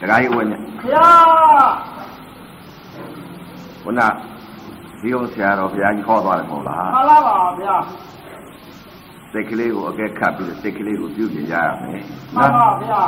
[0.00, 0.52] တခါကြီးဝင်ည
[0.82, 1.26] ဘုရား
[3.82, 4.00] ခုန
[5.00, 7.76] ဒီအောင်ဆရာတော်ဘုရားကြီးဟောသွားတယ်မဟုတ်လားမှန်လားပါဗျာ
[9.32, 12.02] စိတ်ကလေးကိုအကဲခတ်ပြီးစိတ်ကလေးကိုပြုပြင်ကြရမယ်
[12.34, 13.00] မှန်ပါဗျာ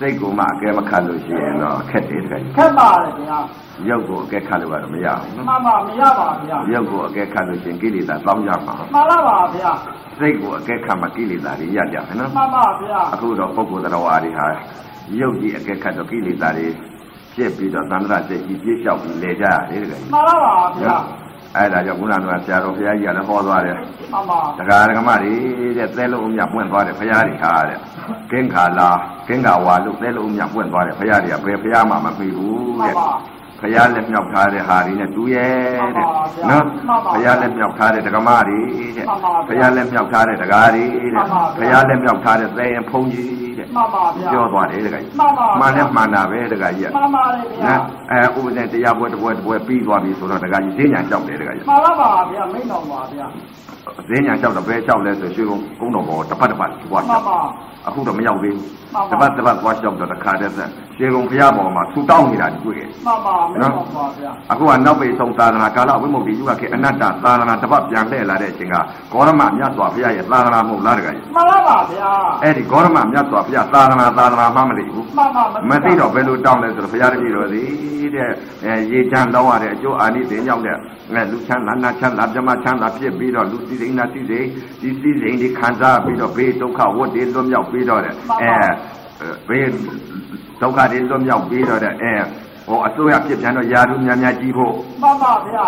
[0.00, 3.38] စိတ်ကိုမှအကဲမခတ်လို့ရှိရင်တော့ခက်တယ်တခါကြီးခက်ပါတယ်ဗျာ
[3.88, 9.70] ရုပ်ကိုအကဲခတ်လို့ကတော့မရဘူးနော်မှန်ပါမရပါဗျာရုပ်ကိုအကဲခတ်လို့ရှိရင်ကိလေသာတောင်းကြမှာမှန်လားပါဗျာ
[10.18, 14.46] စိတ်ကိုအကဲခတ်မှကိလေသာတွေရကြမယ်နော်မှန်ပါဗျာအခုတော့ပုဂ္ဂိုလ်တော်ဝါတွေဟာ
[15.20, 16.68] ရုပ်ကြီးအကဲခတ်တော့ကိလေသာတွေ
[17.34, 20.96] ပြည့်ပြီးတော့သန္တရစိတ်ကြီးပြည့်လျှောက်ပြီးလေကြရတယ်တခါကြီးမှန်လားပါဗျာ
[21.56, 25.32] အဲ့ဒါကြောင့်ခုနကဆရာတော်ဘုရားကြီးကလည်းဟောသွားတယ်မှန်ပါတရားဓမ္မတွေ
[25.78, 27.78] တဲ့သဲလုံးအမြပွင့်သွားတယ်ဘုရားတွေဟာတဲ့
[28.30, 28.88] ကင်းခါလာ
[29.28, 33.08] ကင်းခါဝါလို့သဲလုံးအမြပွင့်သွားတယ်ဘုရားတွေကဘယ်ဘုရားမှမပြီးဘူးမှန်တဲ့ပါ
[33.62, 35.52] ဘုရားလက်မြောက်ထားတဲ့ဟာတွေနဲ့တူရဲ့
[35.96, 36.06] တဲ့
[36.50, 36.64] နော်
[37.14, 38.60] ဘုရားလက်မြောက်ထားတဲ့ဓမ္မတွေ
[38.96, 39.06] တဲ့
[39.48, 41.12] ဘုရားလက်မြောက်ထားတဲ့တရားတွေတဲ့
[41.58, 47.80] ဘုရားလက်မြောက်ထားတဲ့သဲရင်ဖုံးကြီးတဲ့မှန်ပါဗျာပြောသွားတယ်တခါကြီးမှန်ပါမှန်နဲ့မှန်တာပဲတခါကြီးကမှန်ပါတယ်ဗျာနော်
[48.10, 53.26] အဲဥပဒေတရားပွဲတစ်ပွဲတစ်ပွဲပြီးသွားပြီဆိုတော့တခါကြီးဈဉ္ညာကြောက်တယ်တခါကြီးမှန်လားပါဗျာမိန့်တော်ပါဗျာ
[54.08, 57.38] ဈဉ္ညာကြောက်တော့ဘယ်ကြောက်လဲဆိုရွှေကုန်းကုန်းတော်ဘောတပတ်တပတ်သွားမှကြောန်က်ပါ
[57.86, 68.76] အခုတော့မရောက်သေးမှန်ဘူးပါတပတ်တပတ်သွားကြောက်တော့တခါတည်းဆက်ရွှေကုန်းဘုရားပေါ်မှာဆူတောင်းနေတာတွေ့တယ်မှန်ပါမိန့်တော်ပါဗျာအခုကနောက်ပိတ်ဆုံးသာသနာကာလဝိမု ക്തി ယုဂခေအနတ္တသာသနာတစ်ပတ်ပြန်လှည့်လာတဲ့အချိန်က
[69.12, 72.10] ဂေါရမမြတ်စွာဘုရားရဲ့သာသနာမဟုတ်လားတခါကြီးမှန်လားပါဗျာ
[72.42, 78.30] အဲ့ဒီဂေါရမမြတ်စွာဘုရားသာသနာသာသနာမှမသိဘူးမှန်ပါမသိတော့ဘယ်လိုတောင်းလဲဆိုတော့ဘုရားတပည့်တော်သည်တဲ့
[78.64, 84.46] အဲရေချမ်းတောင်းရတဲ့အကျိုးအာနိသင်ရောက်တဲ့အဲလူချမ်းသာနာချမ်းသာပြမချမ်းသာဖြစ်ပြီးတော့လူစည်းစိမ်နာစည်းစိမ်
[84.80, 88.54] ဒီစည်းစိမ်ဒီခံစားပြီးတော့ဘေးဒုက္ခဝတ်တွေလွတ်မြောက်ပြီးတော့တဲ့အဲ
[89.48, 89.66] ဘေး
[90.60, 92.14] ဒုက္ခတွေလွတ်မြောက်ပြီးတော့တဲ့အဲ
[92.66, 95.66] ဟောအစိုးရဖြစ်ပြန်တော့ယာရုများများကြီးဖို့မှန်ပါဗျာ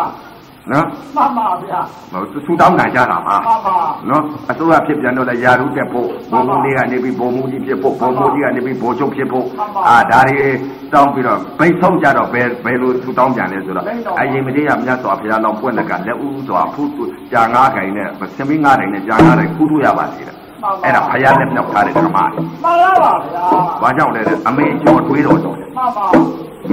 [0.73, 1.81] နော်မှန်ပါဗျာ
[2.13, 3.77] ဟိုသူတောင်းနိုင်ကြတာပါမှန်ပါ
[4.09, 9.47] နော်အစိုးရဖြစ်ပြန်တော့လည်းယာရုတက်ဖို့ဘုံမှုလေးကနေပြီးဘုံမှုကြီးဖြစ်ဖို့ဘုံမှုကြီးကနေပြီးဘိုးချုပ်ဖြစ်ဖို့
[9.89, 10.49] အာဒါတွေ
[10.95, 13.87] တောင်းပြီးတော့ဘိတ်ဆုံးကြတော့ဘယ်ဘယ်လိုသူတောင်းပြန်လဲဆိုတော့
[14.21, 16.91] အရင်မတည်းကမြတ်စွာဘုရားတော်ပွင့်လက်ကလက်ဦးစွာဖူး
[17.33, 18.09] ကြာငါးခိုင်နဲ့
[18.39, 20.37] သမင်းငါးခိုင်နဲ့ကြာငါးခိုင်ဖူးထူရပါသေးတယ်
[20.85, 22.31] အဲ့ဒါဘုရားလက်မြောက်ထားတဲ့ဓမ္မမှန်
[22.83, 23.45] လားပါဗျာ
[23.83, 26.07] ဘာကြောင့်လဲတဲ့အမေကျော်တွေးတော်တော်တယ်မှန်ပါ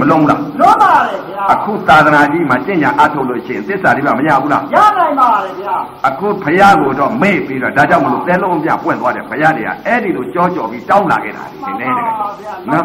[0.00, 5.74] မလုံးလားလွတ်ပါတယ်ဗျာအခုသာသနာကြီးမှာကျင့်ကြံအထုတ်လို့ရှိရင်သစ္စာတွေမရဘူးလားရနိုင်ပါတယ်ဗျာ
[6.08, 12.08] အခုဖယားကိုတော့မေ့ပြီးတော့ဒါကြောင့်မလို့သဲလုံးပြပွင့်သွားတယ်ဖယားတွေကအဲ့ဒီလိုကြောကြောပြီးတောင်းလာခဲ့တာဒီနေ့တည်း
[12.70, 12.84] နော်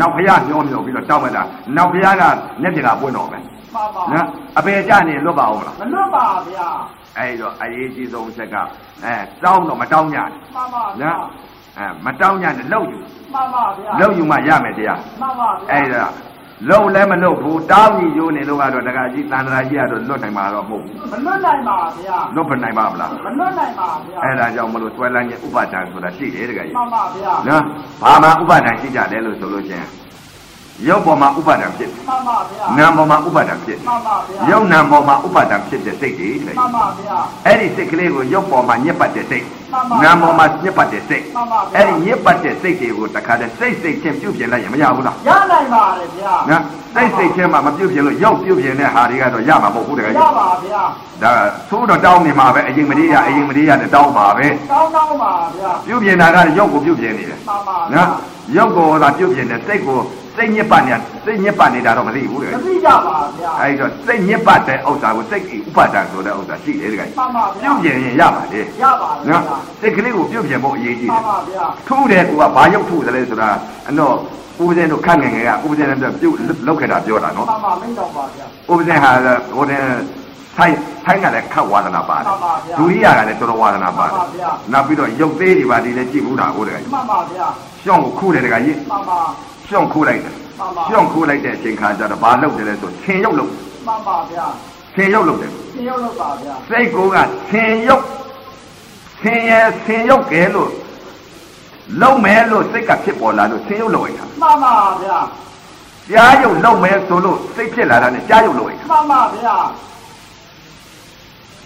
[0.00, 1.42] နောက်ဖယားညောမျောပြီးတော့တောင်းလိုက်တာ
[1.76, 2.22] နောက်ဖယားက
[2.62, 3.42] မျက်ပြကပွင့်တော့မယ်
[3.74, 4.26] မှန်ပါနော်
[4.58, 6.68] အပေကြနေလွတ်ပါအောင်လားမလွတ်ပါဗျာ
[7.18, 8.56] အဲ့တော့အရေးကြီးဆုံးချက်က
[9.04, 9.14] အဲ
[9.44, 11.22] တောင်းတော့မတောင်းကြနဲ့မှန်ပါဗျာနော်
[11.78, 12.98] အဲမတောင်းကြနဲ့လှုပ်ယူ
[13.34, 16.06] မှန်ပါဗျာလှုပ်ယူမှရမယ်တရားမှန်ပါဗျာအဲ့ဒါ
[16.68, 27.62] လှုပ်လည်းမလှုပ်ဘူးတောင်းကြီးရိုးနေလို့ကတော့တခါကြီးတန်တရာကြီးကတော့လွတ်နိုင်မှာတော့မဟုတ်ဘူးမလွတ်နိုင်ပါဗျာလွတ်ဖနိုင်ပါမလားမလွတ်နိုင်ပါဗျာအဲ့ဒါကြောင့်မလို့ဆွဲလန်းခြင်းဥပါဒံဆိုတာရှိတယ်တကယ်ကြီးမှန်ပါဗျာနော်
[28.02, 29.86] ဘာမှဥပါဒံရှိကြတယ်လို့ဆိုလို့ချင်း
[30.86, 37.16] ရုပ်ပေါ်မှာဥပါဒံဖြစ်တယ်မှန်ပါဗျာနာမ်ပေါ်မှာဥပါဒံဖြစ်တယ်မှန်ပါဗျာရုပ်နာမ်ပေါ်မှာဥပါဒံဖြစ်တဲ့စိတ်တွေတကယ်မှန်ပါဗျာ
[37.46, 46.62] အဲ့ဒီစိတ်ကလေးကိုရုပ်ပေါ်မှာညစ်ပတ်တဲ့စိတ်မှန်ပါနာမ်ပေါ်မှာညစ်ပတ်တဲ့စိတ်မှန်ပါဗျာအဲ့ဒီညစ်ပတ်တဲ့စိတ်တွေကိုတခါတည်းစိတ်စိတ်ချင်းပြုတ်ပြင်လိုက်ရင်မရဘူးလားရနိုင်ပါတယ်ဗျာနော်
[46.94, 50.82] စိတ်စိတ်ချင်းမှမပြုတ်ပြင်လို့ရုပ်ပြုတ်ပြင်တဲ့ဟာတွေကတော့ရမှာမဟုတ်ဘူးတကယ်ရကြီးပါဗျာ
[51.22, 51.32] ဒါ
[51.70, 58.08] သိုးတော့တောင်းနေမှာပဲအရင်မလေးရအရင်မလေးရနဲ့တောင်းပါပဲကောင်းကောင်းပါဗျာပြုတ်ပြင်တာကရုပ်ကိုပြုတ်ပြင်နေတယ်မှန်ပါဗျာနော်
[58.56, 59.98] ရုပ်ကိုသာပြုတ်ပြင်တယ်စိတ်ကို
[60.38, 60.94] စိတ်ညစ်ပတ်နေ
[61.24, 69.42] စိတ်ညစ်ပတ်နေတာတော့မသိဘူးတကယ်မသိကြပါဗျာအဲဒီတော့စိတ်ညစ်ပတ်တဲ့ဥစ္စာကိုစိတ်ဥပါဒံဆိုတဲ့ဥစ္စာရှိတယ်တကယ်မှန်ပါဗျာပြုတ်ပြင်ရင်ရပါလေရပါဗျာနော်
[69.80, 73.48] စိတ်ကလေးကိုပြုတ်ပြင်ဖို့အရေးကြီးမှတယ်န်ပါဗျာထူးတယ်ကိုကဘာရုပ်ထူးတယ်လဲဆိုတာ
[73.88, 74.14] အတော့
[74.62, 79.10] ဥပဇင်းတို့ခန့်ငယ်ငယ်ကဥပဇင်းနဲ့ပြုတ်လောက်ခဲ့တာပြောတာနော်မှန်ပါမင်းတော်ပါဗျာဥပဇင်းဟာ
[79.54, 79.82] ဟိုတဲ့
[80.56, 80.74] ဆိုင်
[81.04, 87.46] ဆိုင်ကလည်းခတ်ဝါဒနာပါတယ်မှန်ပါဗျာဒုရိယကလည်းတော်တော်ဝါဒနာပါတယ်မှန်ပါဗျာနောက်ပြီးတော့ရုပ်သေးတွေပါဒီလည်းကြည့်ဘူးတာဟုတ်တယ်မှန်ပါဗျာ
[87.82, 89.20] ရှောင်းကိုခုတယ်တကကြီးမှန်ပါ
[89.68, 93.50] ရှောင်းခိုးလိုက်တယ်မှန်ပါရှောင်းခိုးလိုက်တဲ့အချိန်ခါကျတော့ဘာလုပ်တယ်လဲဆိုဆင်ရုပ်လုပ်
[93.86, 94.46] မှန်ပါဗျာ
[94.94, 97.16] ဆင်ရုပ်လုပ်တယ်သင်ရောက်လို့ပါဗျာစိတ်ကိုက
[97.50, 98.04] ဆင်ရုပ်
[99.20, 99.52] ဆင်ရ
[99.84, 100.70] ဆင်ရုပ်ကဲလို့
[102.02, 105.18] လုံမဲလို့စိတ်ကဖြစ်ပေါ်လာလို့ဆင်ရုပ်လုပ်လိုက်တာမှန်ပါဗျာ
[106.10, 109.56] ကြားရုပ်လုံမဲဆိုလို့စိတ်ဖြစ်လာတာနဲ့ကြားရုပ်လုပ်လိုက်တာမှန်ပါဗျာ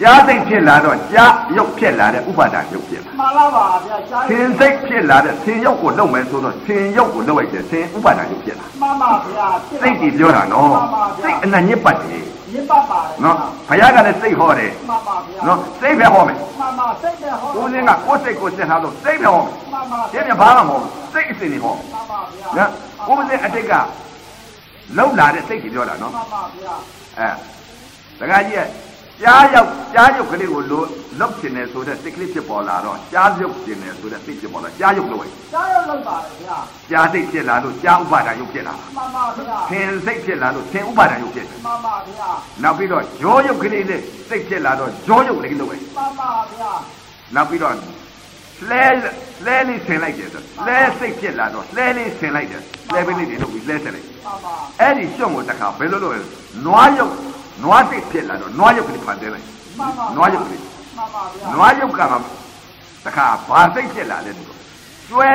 [0.01, 9.47] ကြားစိတ်ဖြစ်လာတော့ကြားရုပ်ဖြစ်လာတဲ့ဥပါဒာရုပ်ဖြစ်လာမှန်လားပါဗျာရှားဆင်စိတ်ဖြစ်လာတဲ့ဆင်ရုပ်ကိုလုံမဲဆိုတော့ဆင်ရုပ်ကိုလုပ်လိုက်တယ်ဆင်ဥပါဒာရုပ်ဖြစ်လာမှန်ပါဗျာ
[9.81, 10.71] စိတ်ကြီးပြောတာနော်
[11.23, 12.23] စိတ်အနံ့ညစ်ပတ်တယ်
[12.53, 13.35] ရစ်ပတ်ပါတယ်နော်
[13.67, 22.69] ဘုရားကလည်းစိတ်ဟောတယ်မှန်ပါဗျာနော်စိတ်ပဲဟောမယ်မှန်ပါစိတ်နဲ့ဟောကိုယ်စင်းကကိုယ်စိတ်ကိုစစ်ထားလို့စိတ်ပဲဟောမယ်မှန်ပါဒီမြဘာမှမဟုတ်စိတ်အစဉ်တွေဟောမှန်ပါဗျာနော်
[23.07, 23.73] ကိုယ်စင်းအတိတ်က
[24.97, 26.75] လှုပ်လာတဲ့စိတ်ကြီးပြောတာနော်မှန်ပါဗျာ
[27.19, 27.27] အဲ
[28.19, 28.61] တခါကြီးက
[29.21, 30.87] ကြားရောက်ကြားရုပ်ကလေးကိုလို့
[31.19, 36.57] လောက်ချင်တယ်ဆိုတဲ့စိတ်ကလေးဖြစ်ပေါ်လာတော့ကြားရုပ်ချင်တယ်ဆိုတဲ့စိတ်ဖြစ်ပေါ်လာကြားရုပ်လို့ပဲကြားရောက်လောက်ပါတယ်ဗျာ
[36.91, 42.29] ကြားစိတ်ဖြစ်လာလို့ကြားဥပါဒာရုပ်ဖြစ်လာမှန်ပါဗျာသင်စိတ်ဖြစ်လာလို့သင်ဥပါဒာရုပ်ဖြစ်တယ်မှန်ပါဗျာ
[42.63, 46.71] နောက်ပြီးတော့ရောရုပ်ကလေးနဲ့စိတ်ဖြစ်လာတော့ရောရုပ်လေးလို့ပဲမှန်ပါဗျာ
[47.35, 47.73] နောက်ပြီးတော့
[48.69, 48.85] လဲ
[49.45, 52.61] လဲလေးဆင်လိုက်တယ်ဆိုလဲစိတ်ဖြစ်လာတော့လဲလေးဆင်လိုက်တယ်
[52.93, 56.21] လဲပင်းလေးတွေလုပ်ပြီးလဲဆင်လိုက်မှန်ပါအဲ့ဒီရှုံကိုတခါဘယ်လိုလုပ်လဲ
[56.65, 57.13] နွားရုပ်
[57.63, 59.45] နွားစိတ်ဖြစ်လာတော့နွားရုပ်ကလေးဖန်သေးလိုက်
[59.79, 62.17] မှန်ပါနွားရုပ်ကလေးမှန်ပါဗျာနွားရုပ်ကမှ
[63.05, 64.57] တခါဘာစိတ်ဖြစ်လာလဲဒီလို
[65.09, 65.29] ကျွဲ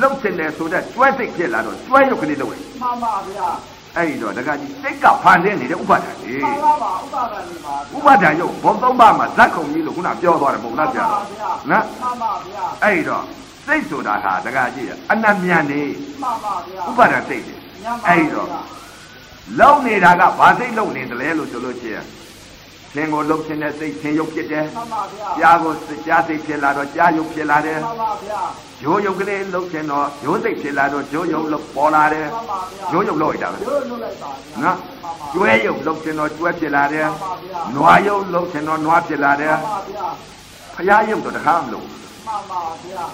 [0.00, 3.48] လုံချင်တယ်ဆိုတော့ကျွဲစိတ်ဖြစ်လာတော့ကျွဲရုပ်ကလေးလုပ်လိုက်မှန်ပါဗျာ
[3.96, 11.10] အဲ့ဒီတော့တခါကြီးစိတ်ကဖန်သေးနေတဲ့ဥပါဒာကြီးမှန်ပါပါဥပါဒဏ်နေပါဥပါဒာရုပ်ဘုံသုံးပါးမှာဇက်ခုံကြီးလို့ခုနပြောသွားတယ်ပုံလားပြတော့
[11.70, 13.24] နော်မှန်ပါဗျာအဲ့ဒီတော့
[13.66, 15.80] စိတ်ဆိုတာဟာတခါကြီးအနတ်မြန်နေ
[16.22, 18.48] မှန်ပါဗျာဥပါဒာစိတ်တယ်ညံပါအဲ့ဒီတော့
[19.60, 22.06] လုံနေတာကဘာစိတ်လုံနေတယ်လဲလို့ဆိုလို့ရှိရင်
[22.92, 25.72] ရှင်ကိုလုံခြင်းတဲ့စိတ်ရှင်ရုပ်ဖြစ်တယ်မှန်ပါဗျာကြားကို
[26.06, 28.40] ကြားစိတ်ဖြစ်လာတော့ကြားရုပ်ဖြစ်လာတယ်မှန်ပါဗျာ
[28.84, 40.06] ရိုးရုပ်ကလေးလုံခြင်းတော့ရိုးစိတ်ဖြစ်လာတော့ရိုးရုပ်လို့ပေါ်လာတယ်မှန်ပါဗျာရိုးရုပ်လို့ရတာပဲရိုးလွတ်လိုက်ပါဗျာနော်မှန်ပါကျွဲရုပ်လုံခြင်းတော့ကျွဲဖြစ်လာတယ်မှန်ပါဗျာနွားရုပ်လုံခြင်းတော့နွားဖြစ်လာတယ်မှန်ပါဗျာ
[40.74, 43.04] ဖရားရုပ်တော့တခါမလုပ်မှန်ပါဗျာ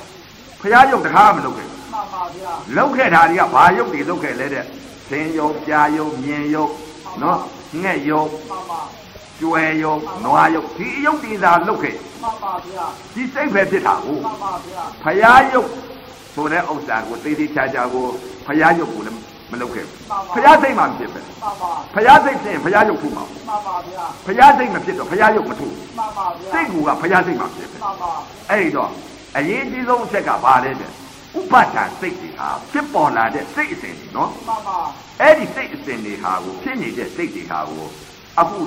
[0.61, 4.65] ဖရားရုပ်တခါမလုပ်ခဲ့မှန်ပါဗျာလောက်ခဲ့တာတွေကဘာရုပ်တွေလောက်ခဲ့လဲတဲ့
[5.11, 6.67] သင်ယုံကြားယုံမြင်ယုံ
[7.23, 7.39] နော်
[7.83, 8.81] ငှက်ယုံမှန်ပါ
[9.41, 12.85] ကျွဲယုံနွားယုံဒီယုတ်ဒီသာလောက်ခဲ့မှန်ပါဗျာ
[13.15, 15.69] ဒီစိတ်ပဲဖြစ်တာကိုမှန်ပါဗျာဖရားယုတ်
[16.35, 18.05] ဆိုတဲ့ဥစ္စာကိုသိသိချာချာကို
[18.47, 19.19] ဖရားယုတ်ကိုလည်း
[19.51, 19.87] မလုပ်ခဲ့
[20.35, 25.67] ဖရားစိတ်မှမဖြစ်ပဲမှန်ပါဖရားစိတ်ဖြစ်ရင်ဖရားယုတ်ထူမှာမှန်ပါဗျာဖရားစိတ်မဖြစ်တော့ဖရားယုတ်မထူ
[25.99, 28.13] မှန်ပါဗျာစိတ်ကူကဖရားစိတ်မှဖြစ်ပဲမှန်ပါ
[28.51, 28.91] အဲ့ဒီတော့
[29.37, 30.91] အရေးကြီးဆုံးအချက်ကဘာလဲတဲ့
[31.39, 34.79] ဥပါဒာစိတ်တွေဟာဖြစ်ပေါ်လာတဲ့စိတ်အစဉ်တွေနော်မှန်ပါ
[35.21, 37.87] အဲ့ဒီစိတ်အစဉ်တွေဟာကိုဖြစ်နေတဲ့စိတ်တွေဟာကို
[38.41, 38.61] အခု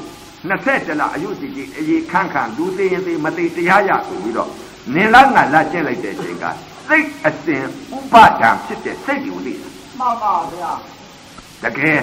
[0.49, 4.49] 20လအယုတိကြီးအေခန့်ခန့်လူသိရင်သိမသိတရားရဆိုပြီးတော့
[4.95, 6.45] နင်လာငါလာကျင့်လိုက်တဲ့အချိန်က
[6.87, 7.63] စိတ်အစဉ်
[7.95, 9.67] ဥပါဒံဖြစ်တဲ့စိတ်ကိုသိတာ
[9.99, 10.71] မှန်ပါဗျာ
[11.63, 11.99] တကယ်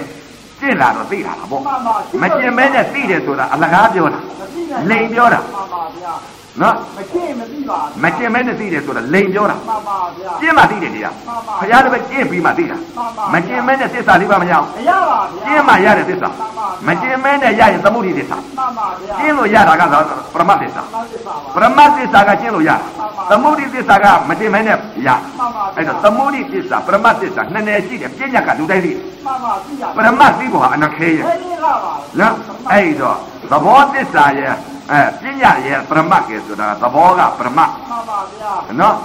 [0.59, 6.13] ကျင့်လာတော့သိတာလားပေါ့မှန်ပါမကျင့်မဲနဲ့သိတယ်ဆိုတာအလကားပြောတာမသိနိုင်လိန်ပြောတာမှန်ပါဗျာ
[6.61, 11.13] နော်မကျင့်မသိပါမကျင့်မဲနဲ့သိတယ်ဆိုတာလိန်ပြောတာမှန်ပါဗျာကျင့်မှသိတယ်တရား
[11.59, 12.77] ဘုရားတပည့်ကျင့်ပြီးမှသိတာ
[13.33, 16.29] မကျင့်မဲနဲ့သစ္စာလေးပါမရအောင်မရပါဗျာကျင့်မှရတဲ့သစ္စာ
[16.87, 20.03] မကျင့်မဲနဲ့ရရင်သမုဒိသစ္စာမှန်ပါဗျာကျင့်လို့ရတာကတော့
[20.33, 22.77] ပရမတ်သစ္စာမှန်ပါပါပရမတ်သစ္စာကကျင့်လို့ရတာ
[23.29, 31.73] သမုဒိသစ္စာကမကျင့်မဲနဲ့ရမှန်ပါဗျာအဲ့တော့သမုဒိသစ္စာပရမတ်သစ္စာနှစ်နယ်ရှိတယ်ပညာကလူတိုင်းသိတယ်မှန်ပါသိရပရမတ်သိဖို့ဟာအနခဲရဲ့အဲ့ဒီကပါ
[32.19, 32.33] နော်
[32.71, 33.17] အဲ့တော့
[33.51, 34.53] သဘောသစ္စာရဲ့
[34.91, 38.51] အဲပညာရဲ့ပရမတ်ကဲဆိုတာသဘောကပရမတ်မှန်ပါဗျာ
[38.81, 38.95] နော်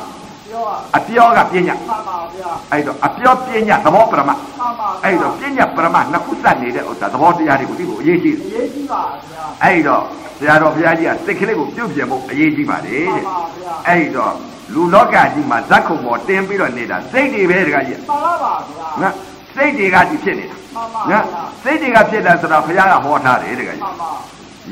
[0.47, 10.03] ပြောပါအပြောကပညာမှန်ပါဗျာအဲ့တော့အပြောပညာသဘောပရမတ်မှန်ပါအဲ့တော့ပညာပရမတ်နှစ်ခုစပ်နေတဲ့ဥစ္စာသဘောတရားတွေကိုသိဖို့အရေးကြီးတယ်ရေးကြည့်ပါဗျာအဲ့တော့
[10.39, 14.35] ဆရာတော်ဘုရားကြီးကစိတ်ကလေးကိုပြုတ်ပြင်ဖို့အရေးကြီးပါလေမှန်တဲ့ပါဗျာအဲ့တော့
[14.75, 19.15] လူလောကကြီးမှာဇက်ခုံပေါ်တင်းပြီးတော့နေတာစိတ်တွေပဲတကကြီးမှန်ပါပါဗျာနော်
[19.55, 21.25] စိတ်တွေကဒီဖြစ်နေတာမှန်ပါနော်
[21.63, 24.11] စိတ်တွေကဖြစ်တာဆိုတော့ဘုရားကဟောထားတယ်တကကြီးမှန်ပါ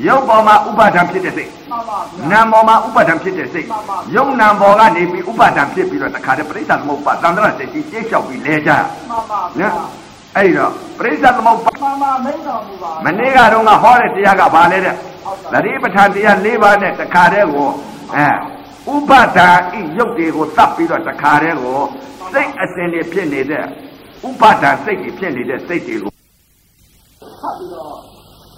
[0.07, 3.67] ရုပ်ပေါ်မှာဥပါဒံဖြစ်တဲ့စိတ်မှန်ပါဗျာနာမ်ပေါ်မှာဥပါဒံဖြစ်တဲ့စိတ်
[4.15, 8.71] ရုပ်နာမ်ပေါ်ကနေပြီးဥပါဒံဖြစ်ပြီးတော့တခါတည်းပရိစ္ဆသမုပ္ပါသံဃာစိတ်ကြီးကျိတ်လျှောက်ပြီးလဲကြ
[9.09, 9.73] မှန်ပါဗျာနော်
[10.37, 14.95] အဲ့တော့ပရိစ္ဆသမုပ္ပါမှန်ပါမိတ်တော်မူပါမနေ့ကတော့ကဟောတဲ့တရားကဘာလဲတဲ့
[15.53, 17.69] သတိပဋ္ဌာန်တရား၄ပါးနဲ့တခါတည်းကို
[18.15, 19.49] အဲဥပါဒာ
[19.79, 21.79] ဤရုပ်တွေကိုသတ်ပြီးတော့တခါတည်းကို
[22.33, 23.63] စိတ်အစဉ်တွေဖြစ်နေတဲ့
[24.27, 26.11] ဥပါဒာစိတ်တွေဖြစ်နေတဲ့စိတ်တွေကို
[27.41, 28.08] ဖတ်ပြီးတော့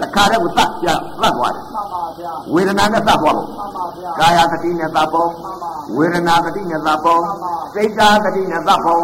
[0.01, 0.88] တခါတည်းကိုသတ်ပြ
[1.22, 7.22] သတ်သွားတယ်မှန်ပါဗျာဝေဒနာနဲ့သတ်သွားလို့မှန်ပါဗျာကာယသတိနဲ့သတ်ဖို့မှန်ပါဝေဒနာသတိနဲ့သတ်ဖို့
[7.74, 9.03] စိတ်ဓာသတိနဲ့သတ်ဖို့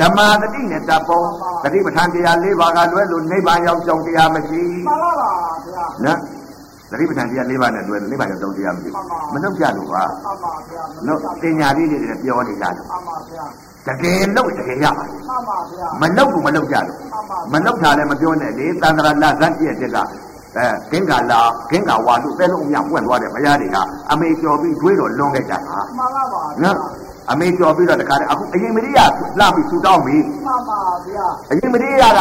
[0.00, 1.26] ဓမ္မသတိနဲ့သတ်ဖို့
[1.62, 5.30] သတိပဋ္ဌာန်တရား၄ပါးကလွဲလို့နိဗ္ဗာန်ရောက်ကြောင်းတရားမရှိမှန်ပါပါ
[5.66, 6.18] ဗျာနော်
[6.90, 8.92] သတိပဋ္ဌာန်တရား၄ပါးနဲ့လွဲလို့နိဗ္ဗာန်ရောက်ကြောင်းတရားမရှိ
[9.32, 13.44] မနှုတ်ကြလို့ပါမှန်ပါဗျာနော်တင်ညာလေးတွေနဲ့ပြောနေကြတယ်မှန်ပါဗျာ
[13.86, 16.98] တကယ်လို့တကယ်ရပါလေမှန်ပါဗျာမနှုတ်ဘူးမနှုတ်ကြလို့
[17.52, 19.98] မနှုတ်တာလည်းမပြောနဲ့လေတန္တရာလဇတ်ပြည့်တဲ့က
[20.56, 21.40] အဲဂင်္ဂလာ
[21.70, 23.76] ဂင်္ဂဝါလူသဲလုံးအမြပွင့်သွားတဲ့ဘုရားတွေက
[24.10, 25.58] အမေကျော်ပြီးတွေးတော့လွန်ခဲ့ကြတာ
[25.98, 26.76] မှန်ပါပါနော်
[27.30, 29.04] အမေကျော်ပြီးတော့တခါတည်းအခုအရင်မရိယာ
[29.38, 32.20] လှပြီးဆူတောင်းပြီမှန်ပါဗျာအရင်မရိယာက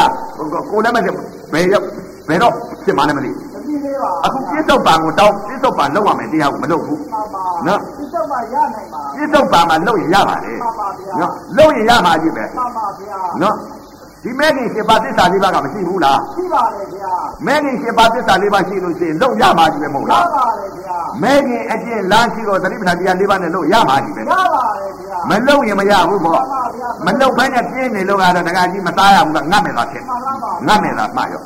[0.69, 1.11] ကိုလည်းမသိ
[1.53, 1.85] ဘယ်ရောက်
[2.29, 2.53] ဘယ်တော့
[2.83, 3.33] ဖြစ်မှလည်းမသိမ
[3.67, 13.55] ကြည့်သေးပါအခုပြစ္ဆုတ်ပံကိုတောင်းပြစ္ဆုတ်ပံလောက်ရမယ်တရားကိုမလုပ်ဘူးမှန်ပါနော်ဒီတော့မှရနိုင်ပါပြစ္ဆုတ်ပံမှာလုပ်ရင်ရပါလေမှန်ပါဗျာနော်လုပ်ရင်ရမှာကြီးပဲမှန်ပါဗျာနော်
[14.27, 17.13] ဒီမဲခင်ရှင်ပါသစ္စာလေးပါးကမရှိဘူးလားရှိပါလေဗျာ
[17.45, 26.43] မဲခင်ရှင်ပါသစ္စာလေးပါးရှိလို့ရှိရင်လုံရမှာကြီးပဲမဟုတ်ရလားပါလေဗျာမဲခင်အကျင့်လမ်းရှိတော့သတိပဋ္ဌာန်တရားလေးပါးနဲ့လုံရမှာကြီးပဲရပါလေဗျာမလုံရင်မရဘူးပေါ့
[27.05, 31.41] မလုံဘဲနဲ့ပြင်းနေလို့ကတော့တကကြီးမသားရဘူးကငတ်မယ်သာဖြစ်မှန်ပါပါငတ်မယ်သာမှရော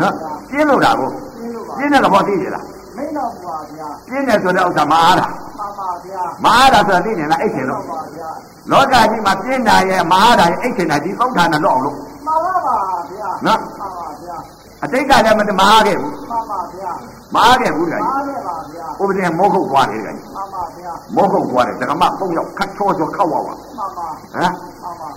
[0.00, 0.14] နော်
[0.50, 2.64] ပြင်းလို့တာကိုရှင်းလို့ပါပြင်းတဲ့သဘောသိနေလား
[2.96, 8.30] မင်းတော်ပါဗျာပြင်းတယ်ဆိုတဲ့ဥစ္စာမအားတာမှန်ပါဗျာမအားတာဆိုတာသိနေလားအိတ်ချင်မှလို့န်ပါဗျာ
[8.70, 12.76] လောကကြီးမှာပြင်းတာရဲ့မအားတာရဲ့အိတ်ချင်တာဒီသုံးဌာနလောက်အောင်လို့ မှန်ပါပါ
[13.12, 14.36] ဗျာနော်မှန်ပါဗျာ
[14.84, 16.90] အတိတ်ကလည်းမမအားခဲ့ဘူးမှန်ပါဗျာ
[17.34, 25.08] မအားခဲ့ဘူးကကြီးအားရပါဗျာဥပဒေမောခုတ်သွားတယ်ကကြီးမှန်ပါဗျာမောခုတ်သွားတယ်ဒကမပုံရောက်ခတ်ချောချောခောက်ဝဝဟမ်မှန်ပါခတ်မှန်ပါ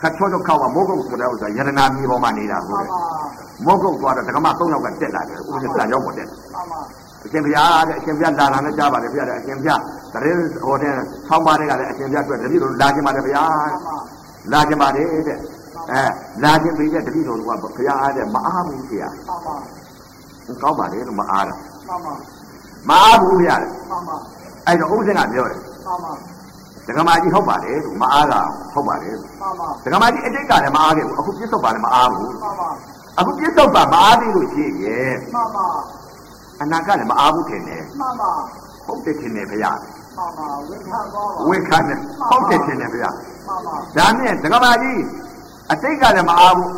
[0.00, 3.00] ချောချောခောက်ဝမောခုတ်ဆိုတဲ့ဥစ္စာယရနာမြေပေါ်မှာနေတာမှဟုတ်န်တယ်ပါ
[3.66, 6.80] မောခုတ်သွားတော့ဒကမ၃ယောက်ကတက်လာတယ်ဥပဒေစံရောက်ပေါ်တက်မှန်ပါ
[7.24, 9.80] အရှင်ဘုရားတဲ့အရှင်ဘုရားလာလာနဲ့ကြားပါတယ်ဘုရားတဲ့အရှင်ဘုရား
[10.12, 10.32] တရေ
[10.64, 10.94] ဟိုတဲ့
[11.28, 13.96] ဆောင်းပါးတွေကလည်းအရှင်ဘုရားတွေ့တတိတို့လာခြင်းပါတယ်ဘုရားမှန်ပါ
[14.52, 15.38] လာခြင်းပါတယ်တဲ့
[15.92, 16.02] အဲ
[16.42, 19.54] လာခြင်းပြီးတဲ့တတိတို့ကဘုရားအားတဲ့မအားဘူးဘုရားမှန်ပါ
[20.62, 21.54] ကောင်းပါတယ်လို့မအားတာ
[21.88, 22.14] မှန်ပါ
[22.88, 24.16] မအားဘူးဘုရားတဲ့မှန်ပါ
[24.66, 26.12] အဲ့တော့ဥပဒေကပြောတယ်မှန်ပါ
[26.88, 28.40] ဒကမာကြီးဟုတ်ပါတယ်လို့မအားတာ
[28.74, 32.68] ဟုတ်ပါတယ်လို့မှန်ပါဒကမာကြီးအတိတ်ကလည်းမအားခဲ့ဘူးအခုပြစ္ဆုတ်ပါလည်းမအားဘူးမှန်ပါ
[33.18, 35.66] အခုပြစ္ဆုတ်ပါမအားသေးလို့ရှိရဲ့မှန်ပါ
[36.62, 38.30] အနာကလည်းမအားဘူးထင်တယ်မှန်ပါ
[38.86, 39.78] ဟုတ်တယ်ထင်တယ်ဘုရား
[40.16, 41.98] မှန်ပါဝိခံသွားပါဝေခံတယ်
[42.30, 43.14] ဟုတ်တယ်ထင်တယ်ဘုရား
[43.46, 45.00] မှန်ပါဒါနဲ့ဒကမာကြီး
[45.72, 46.70] အတိတ်ကလည်းမအားဘူး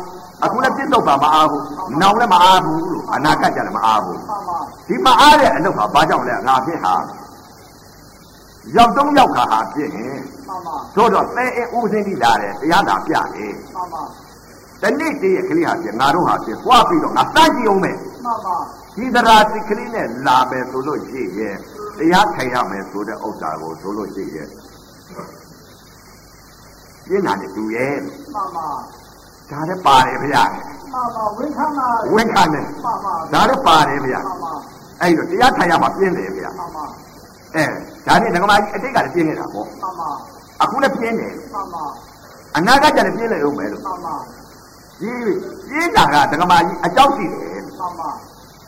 [0.43, 1.63] အခုလည်းပြစ္ဆုတ်ပါမအားဘူး
[2.01, 6.93] နောင်လည်းမအားဘူးလို့အနာကကြလည်းမအားဘူးမှန်ပါဒီမအားတဲ့အလုပ်ဟာဘာကြောင့်လဲငါဖြစ်ဟာ
[8.75, 10.17] ရောက်တော့ရောက်ခါဟာဖြစ်ရင်
[10.47, 14.03] မှန်ပါသို့တော့သဲအင်းဦးစင်းတိလာတယ်တရားသာပြတယ်မှန်ပါ
[14.81, 18.57] တနေ့တည်းရဲ့ကလေးဟာပြငါတို့ဟာပြသွားပြီးတော့ငါစမ်းကြည့်အောင်မယ်မှန်ပါ
[18.95, 21.55] ဒီသရာတိကလေးနဲ့လာမယ်ဆိုလို့ရှိရဲ့
[21.97, 24.47] တရားထိုင်ရမယ်ဆိုတဲ့ဥစ္စာကိုဆိုလို့ရှိရဲ့
[27.09, 28.67] ပြင်းတာနဲ့တူရဲ့မှန်ပါ
[29.51, 30.43] ဒါလည်းပါတယ်ဗျာ
[30.93, 34.53] မှန်ပါဝိခံပါဝင့်ခံတယ်မှန်ပါဒါလည်းပါတယ်ဗျာမှန်ပါ
[35.01, 36.85] အဲ့တော့တရားထိုင်ရမှာပြင်းတယ်ဗျာမှန်ပါ
[37.55, 37.63] အဲ
[38.07, 40.09] ဒါနဲ့ဒကမာကြီးအတိတ်ကလည်းပြင်းနေတာပေါ့မှန်ပါ
[40.61, 41.83] အခုလည်းပြင်းတယ်မှန်ပါ
[42.57, 44.15] အနာဂတ်ကျလည်းပြင်းနေဦးမယ်လို့မှန်ပါ
[45.01, 45.11] ဒီ
[45.69, 48.09] ပြင်းတာကဒကမာကြီးအကြောက်ရှိတယ်မှန်ပါ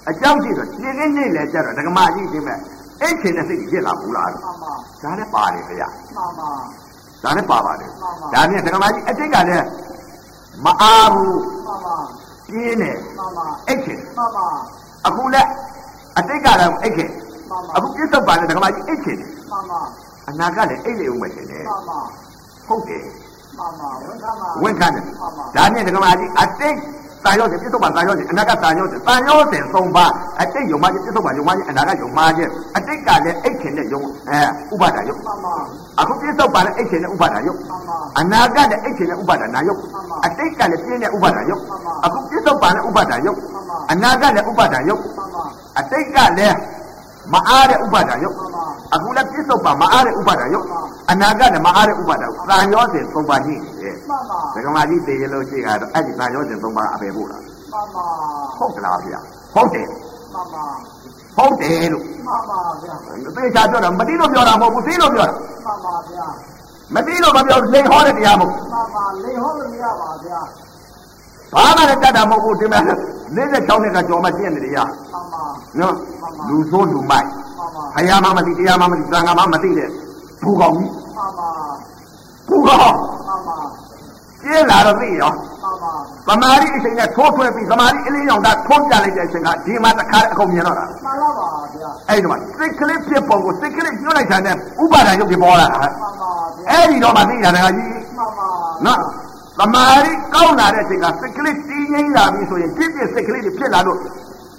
[0.09, 2.59] အကြောက်ရှိတော့ရှင်းနေနေလဲကြတော့ဒကမာကြီးဒီမဲ့
[3.01, 6.49] အဲ့ချိန်နဲ့စိတ်ဖြစ်လာဘူးလားမှန်ပါဒါလည်းပါတယ်ဗျာမှန်ပါ
[7.23, 9.65] ဒါလည်းပါပါတယ်မှန်ပါဒါနဲ့ဒကမာကြီးအတိတ်ကလည်း
[10.65, 11.95] မအားဘူးမှန်ပါ
[12.47, 14.45] ပြင်းတယ်မှန်ပါအဲ့ချိန်မှန်ပါ
[15.07, 15.49] အခုလည်း
[16.17, 17.11] အတိတ်ကလည်းအဲ့ချိန်
[17.49, 19.19] မှန်ပါအခုပြစ္ဆုတ်ပါနဲ့ဒကမာကြီးအဲ့ချိန်
[19.51, 19.81] မှန်ပါ
[20.29, 21.99] အနာကလည်းအဲ့လေဦးမယ်ရှင်တယ်မှန်ပါ
[22.67, 23.03] ဟုတ်တယ်
[23.57, 26.77] မှန်ပါဝိခံပါဝန်ခံတယ်မှန်ပါဒါနဲ့ဒကမာကြီးအတိတ်
[27.25, 30.05] တန်ရောတယ်ပြစ္ဆုတ်ပါတန်ရောတယ်အနာကတန်ရောတယ်တန်ရောတယ်သုံးပါ
[30.41, 35.53] အတိတ်ယုံမကြီးပြစ္ဆုတ်ပါယုံမကြီးအနာကယုံမကြီးအတိတ်ကလည်းအိတ်ခင်နဲ့ယုံအဲဥပါဒယုံမှန်ပါ
[35.99, 39.75] အခုပြစ္ဆုတ်ပါလည်းအိတ်ခင်နဲ့ဥပါဒယုံမှန်ပါအနာကလည်းအိတ်ခင်နဲ့ဥပါဒနာယုံ
[40.25, 41.57] အတိတ်ကလည်းပြင်းတဲ့ဥပါဒယုံ
[42.05, 43.35] အခုပြစ္ဆုတ်ပါလည်းဥပါဒယုံ
[43.91, 45.43] အနာကလည်းဥပါဒယုံမှန်ပါ
[45.79, 46.57] အတိတ်ကလည်း
[47.33, 48.63] မအားတဲ့ဥပါဒယုံမှန်ပါ
[48.93, 50.61] အခုလည်းပြစ္ဆုတ်ပါမအားတဲ့ဥပါဒယုံ
[51.09, 58.05] အနာကလည်းမအားတဲ့ဥပါဒယုံတန်ရောတယ်သုံးပါရှိနေတယ်မှန်ပါဒကမာကြီးတည်ရလို့ရှိတာတော့အဲ့ဒီတန်ရောတယ်သုံးပါအပေဖို့လားမှန်ပါ
[58.57, 59.19] ဟုတ်ကလားဗျာ
[59.53, 59.87] ဟုတ်တယ်
[60.33, 60.65] မှန်ပါ
[61.37, 62.95] ဟုတ်တယ်လို့မှန်ပါဗျာ
[63.35, 66.25] သေချာပြောတာမတိလို့ပြောတာမဟုတ်ဘူးသိလို့ပြောတာမှန်ပါဗျာ
[66.95, 70.39] မတိလို့မပြောလိန်ဟောတဲ့တရားမဟုတ်မှန်ပါလေဟောလို့မရပါဗျာ
[71.53, 75.43] ဘာမှလည်းတတ်တာမဟုတ်ဘူးဒီမဲ့56နှစ်ကကြော်မှကျင့်နေတရားမှန်ပါ
[75.79, 75.95] နော်
[76.47, 79.89] လူဆိုးလူမိုက်မှန်ပါခရမမသိတရားမမသိသံဃာမမသိတဲ့
[80.41, 81.49] ဘူကောင်ကြီးမှန်ပါ
[82.47, 82.95] ဘူကောင်
[83.27, 83.57] မှန်ပါ
[84.43, 85.31] ကျင်းလာတော့သိရော
[85.63, 85.93] မှန်ပါ
[86.27, 98.49] သမာဓိအချိန်နဲ့ထိုးထွဲပြီးသမာဓိအလင်းရောင်တာထုံးပြလိုက်တဲ့အချိန်ကဒီမှာတစ်ခါအကုန်မြင်တော့တာမှန်ပါပါဗျာအဲ့ဒီမှာစိတ်ကလေးဖြစ်ပုံကိုစိတ်ကလေးညှို့လိုက်တာနဲ့ဥပါဒံရုပ်ကြီးပေါ်လာတာမှန်ပါဗျာအဲ့ဒီတော့မှသိရတယ်ကကြီးမှန်ပါ
[98.85, 99.01] နော်
[99.59, 103.97] သမာဓိကောင်းလာတဲ့အချိန်ကစိတ်ကလေးတည်ငြိမ်လာပြီဆိုရင်ပြည့်ပြည့်စိတ်ကလေးတွေဖြစ်လာလို့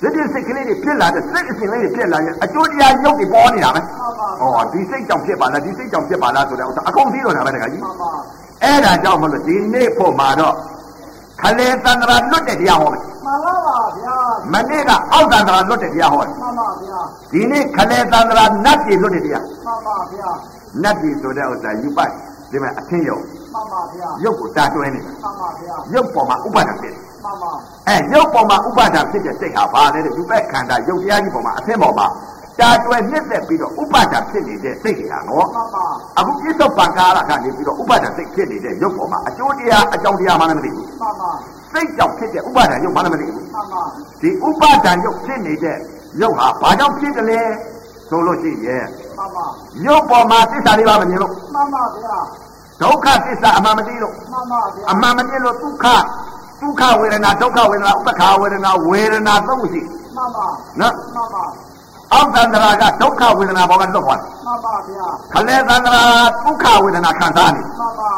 [0.03, 3.87] ပြည့်ပြည့်စိတ်ကလေးတွေဖြစ်လာတဲ့စိတ်အစဉ်လေးတွေဖြစ်လာရင်အကျိုးတရားရုပ်တွေပေါ်နေတာပဲမှန်
[4.19, 8.11] ပါဟောဒီစိတ်ကြောင့်ဖြစ်ပါလားဒီစိတ်ကြောင့်ဖြစ်ပါလားဆိုတဲ့ဥစ္စာအကုန်သိတော့တာပဲတခါကြီးမှန်ပါ
[8.63, 10.55] အဲ့ဒါကြောင့်မလို့ဒီနေ့ဖို့မှာတော့
[11.43, 14.17] ခလေသန္တရာလွတ်တဲ့တရားဟောမယ်မှန်ပါပါဗျာ
[14.53, 16.99] မနေ့ကအောက်သန္တရာလွတ်တဲ့တရားဟောတယ်မှန်ပါဗျာ
[17.33, 20.29] ဒီနေ့ခလေသန္တရာနတ်ပြည်လွတ်တဲ့တရားမှန်ပါဗျာ
[20.83, 22.13] နတ်ပြည်ဆိုတဲ့ဥစ္စာယူပိုက်
[22.51, 23.23] ဒီမှာအထင်းရုပ်
[23.55, 27.12] မှန်ပါဗျာရုပ်ကိုတာတွဲနေတာမှန်ပါဗျာရုပ်ပေါ်မှာဥပါဒံဖြစ်တယ်မှန်ပါ
[27.89, 32.07] အဲရုပ်ပေါ်မှာဥပါဒံဖြစ်တဲ့စိတ်ဟာဘာလဲတဲ့ယူပိုက်ခန္ဓာရုပ်တရားကြီးပေါ်မှာအထင်းပေါ်မှာ
[32.61, 35.85] တာတွဲမြင့်သက်ပြီးတော့ဥပါဒံဖြစ်နေတဲ့စိတ်တွေဟာနော်မှန်ပါ
[36.19, 41.31] အခုပြစ္ဆုတ်ပံကာရကနေပြီးတော့ဥပါဒံစိတ်ဖြစ်နေတဲ့ရုပ်ပေါ်မှာအကျိုးတရားအကြောင်းတရားမှလည်းမသိဘူးမှန်ပါ
[41.73, 43.83] စိတ်ကြောင့်ဖြစ်တဲ့ဥပါဒံရုပ်မှလည်းမသိဘူးမှန်ပါ
[44.23, 45.77] ဒီဥပါဒံရုပ်ဖြစ်နေတဲ့
[46.21, 47.41] ရုပ်ဟာဘာကြောင့်ဖြစ်တယ်လဲ
[48.09, 48.85] ဆိုလို့ရှိရင်
[49.19, 49.47] မှန်ပါ
[49.87, 52.17] ရုပ်ပေါ်မှာသစ္စာလေးပါမမြင်လို့မှန်ပါဗျာ
[52.83, 55.87] ဒုက္ခသစ္စာအမှန်မသိလို့မှန်ပါဗျာအမှန်မမြင်လို့ဒုက္ခ
[56.63, 59.83] ဒုက္ခဝေဒနာဒုက္ခဝေဒနာဥပ္ပခာဝေဒနာဝေဒနာသုံးခုရှိ
[60.17, 60.47] မှန်ပါ
[60.81, 61.45] နော်မှန်ပါ
[62.13, 66.03] အောက်သန္တရာကဒုက္ခဝေဒနာဘောကလွတ်သွားတယ်မှန်ပါဗျာခလေသန္တရာ
[66.45, 68.13] ဒုက္ခဝေဒနာခံစားနေမှန်ပါ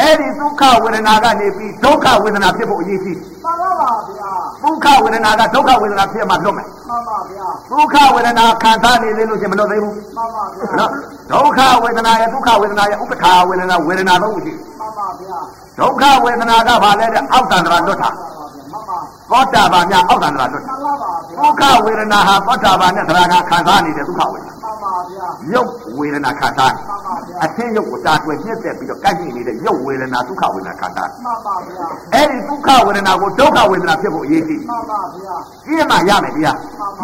[0.00, 4.30] အဲ့ဒီဒုက္ခဝေဒနာကနေပြီးဒုက္ခဝေဒနာဖြစ်ဖို့အရေးကြီးမှန်ပါပါဗျာ
[4.62, 10.90] ဒုက္ခဝေဒနာကဒုက္ခဝေဒနာဖြစ်မှလွတ်မယ်မှမှန်ပါဗျာဒုက္ခဝေဒနာခံစားနေသေးလို့ရှင်မလွတ်သေးဘူးမှန်ပါဗျာနော်
[11.30, 15.38] ဒုက္ခဝေဒနာရဲ့ဒုက္ခဝေဒနာရဲ့ဥပ္ပခာဝေဒနာဝေဒနာသုံးခုရှိမှန်ပါဗျာ
[15.78, 18.98] ဒုက္ခဝေဒနာကဘာလဲတဲ့အောက်တန္တရာလွတ်တာမှန်ပါ
[19.30, 36.52] သောတာပန်များအောက်တန္တရာလွတ်တာမှန်ပါပါဗျာဒုက္ခဝေဒနာဟာသောတာပန်နဲ့သရဂါခံစားနေတဲ့ဒုက္ခဝေဒနာမှန်ပါဗျာရုပ်ဝေဒနာခံစားမှန်ပါဗျာအသင်းရုပ်ကိုတာတွယ်ညှက်သက်ပြီးတော့ကန့်ညှိနေတဲ့ရုပ်ဝေဒနာဒုက္ခဝေဒနာခံစားမှန်ပါဗျာအဲ့ဒီဒုက္ခဝေဒနာကိုဒုက္ခဝေဒနာဖြစ်ဖို့အရေးကြီးမှန်ပါဗျာကြည့်မှရမယ်ဗျာ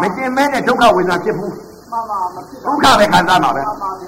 [0.00, 1.52] မကျင်မဲနဲ့ဒုက္ခဝေဒနာဖြစ်ဘူး
[1.92, 3.62] မှန်ပါမဖြစ်ဒုက္ခပဲခံစားမှာပဲ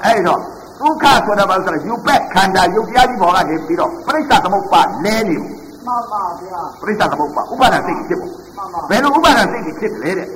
[0.04, 0.40] အဲ့တော့
[0.81, 5.49] ဒုက္ခဆိုတာဘာလို့ဆိုတော့ယူပက်ခန္ဓာယုတ်တရားကြီးပေါ်ကနေပြီးတော့ပြိဿသမုပ္ပါလဲနေဘူး
[5.87, 10.28] မှန်ပါဗျာပြိဿသမုပ္ပါဥပါဒစိတ်ဖြစ်ဖို့မှန်ပါဘယ်လိုဥပါဒစိတ်ဖြစ်လဲတဲ့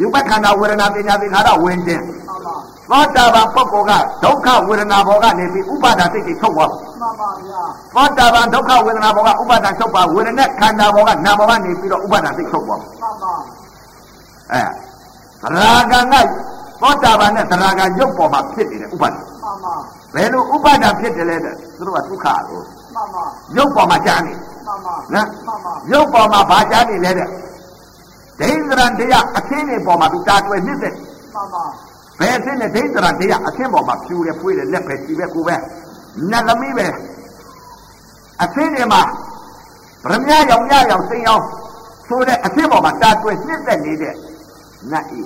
[0.00, 2.54] ယူပက်ခန္ဓာဝေဒနာပညာသင်္ခါရဝင်ခြင်းမှန်ပါ
[2.92, 3.92] သောတာပန်ပုဂ္ဂိုလ်က
[4.24, 7.62] ဒုက္ခဝေဒနာဘောကနေပြီးဥပါဒစိတ်တွေထုတ်သွားမှန်ပါဗျာ
[7.94, 13.34] သောတာပန်ဒုက္ခဝေဒနာဘောကဥပါဒထုတ်ပါဝေဒနာခန္ဓာဘောကနာဘောကနေပြီးတော့ဥပါဒစိတ်ထုတ်သွားမှန်ပါ
[14.52, 14.60] အဲ
[15.58, 16.14] ရာဂံက
[16.82, 19.29] သောတာပန်နဲ့သရဂံရုပ်ပေါ်မှာဖြစ်နေတဲ့ဥပါဒမှန်
[19.64, 19.74] ပါ
[20.14, 22.60] ဘယ်လိုဥပါဒဖြစ်တယ်လဲတဲ့သူတို့ကဒုက္ခကို
[22.94, 23.24] မှန်ပါ
[23.56, 24.32] ရုပ်ပေါ်မှာကြားနေ
[24.66, 27.28] မှန်ပါနော်မှန်ပါရုပ်ပေါ်မှာဘာကြားနေလဲတဲ့
[28.40, 30.94] ဒိဋ္ဌရံတရားအခင်းတွေပေါ်မှာသူတာတွယ်နှစ်သက်
[31.34, 31.64] မှန်ပါ
[32.20, 35.54] ဘယ်အင်းနဲ့ဒိဋ္ဌရံတရားအခင်းပေါ်မှာဖြူတယ်ဖွေးတယ်လက်ပဲကြည့်ပဲကိုပဲ
[36.30, 36.86] နတ်သမီးပဲ
[38.42, 39.02] အခင်းတွေမှာ
[40.04, 41.44] ဗရမ ्या ရောင်ရရောင်စိန်အောင်
[42.08, 44.14] ဆိုတဲ့အခင်းပေါ်မှာတာတွယ်နှစ်သက်နေတဲ့
[44.90, 45.22] နတ်ဤ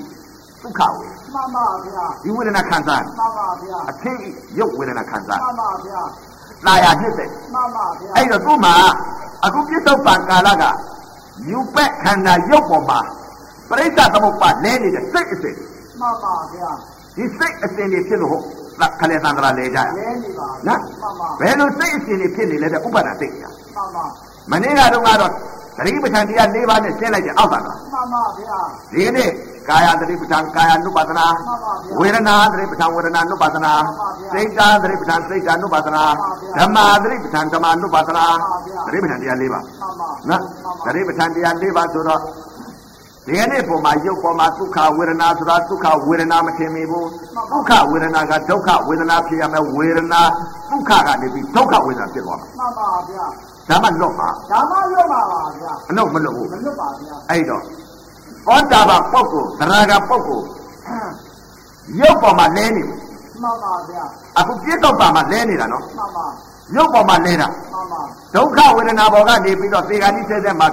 [0.62, 6.00] ဒုက္ခဝေ မှန်ပါဗျာဒီဝေဒနာခံစားမှန်ပါဗျာအခင်းဤရုပ်ဝေဒနာခံစားမှန်ပါဗျာ
[6.66, 8.74] လာရနှစ်သက်မှန်ပါဗျာအဲ့တော့သူ့မှာ
[9.44, 10.64] အခုပြစ္ဆုတ်ပံကာလက
[11.50, 13.00] ယူပက်ခန္ဓာရုပ်ပေါ်မှာ
[13.68, 15.56] ပရိစ္ဆသမုပ္ပါလဲနေတဲ့စိတ်အစဉ်
[16.00, 16.70] မှန်ပါဗျာ
[17.16, 23.46] ဒီစိတ်အစဉ်တွေဖြစ်လို့ဟုတ်ခလေသန္တရာလဲကြရလဲနေပါနော်မှန်ပါဘယ်လိုစိတ်အစဉ်တွေဖြစ်နေလဲတဲ့ဥပါဒစိတ်ကမှ
[23.82, 24.04] န်ပါ
[24.50, 25.32] မနေ့ကတော့ကတော့
[25.76, 28.58] သတိပဋ္ဌာန်တရား၄ပါးနဲ့ရှင်းလိုက်တဲ့အောက်သန္တရာမှန်ပါဗျာ
[28.92, 29.30] ဒီနေ့
[29.69, 36.03] ကာယသတိပဋ္ဌာန်ကာယ ानु ပါဒနာ မှန်ပါဗျာ ဝေဒနာသတိပဋ္ဌာန်ဝေဒနာ ानु ပါဒနာ မှန်ပါဗျာ စိတ်ဓာတ်သတိပဋ္ဌာန်စိတ်ဓာတ် ानु ပါဒနာ
[36.57, 40.41] မှန်ပါဗျာ ဓမ္မသတိပဋ္ဌာန်ဓမ္မ ानु ပါဒနာ မှန်ပါဗျာ သတိပဋ္ဌာန်တရား၄ပါး မှန်ပါ နော်
[40.85, 42.21] သတိပဋ္ဌာန်တရား၄ပါးဆိုတော့
[43.27, 47.07] ဒီကနေ့ပုံမှာရုပ်ပေါ်မှာဒုက္ခဝေဒနာဆိုတာဒုက္ခဝေဒနာမထင်မိဘူး
[47.51, 50.21] ဒုက္ခဝေဒနာကဒုက္ခဝေဒနာဖြစ်ရမယ်ဝေဒနာ
[50.69, 53.25] ဒုက္ခကနေပြီးဒုက္ခဝေဒနာဖြစ်သွားမှာ မှန်ပါဗျာ
[53.69, 57.63] ဒါမှလွတ်မှာ ဓမ္မရွတ်ပါပါဗျာ အနှုတ်မလွတ်ဘူး မလွတ်ပါဗျာ အဲ့တော့
[58.46, 60.46] သောတာပန်ပုဂ္ဂိုလ်သရဂပုဂ္ဂိုလ်
[62.00, 62.98] ရုပ်ပေါ်မှာလဲနေဘူး
[63.42, 64.04] မှန်ပါဗျာ
[64.38, 66.26] အခုပြစ္ဆုတ်ပါမှာလဲနေတာနော်မှန်ပါ
[66.76, 68.00] ရုပ်ပေါ်မှာလဲတာမှန်ပါ
[68.34, 70.68] ဒုက္ခဝေဒနာဘောကနေပြီးတော့သေဂာတိဆဲဆဲမှာ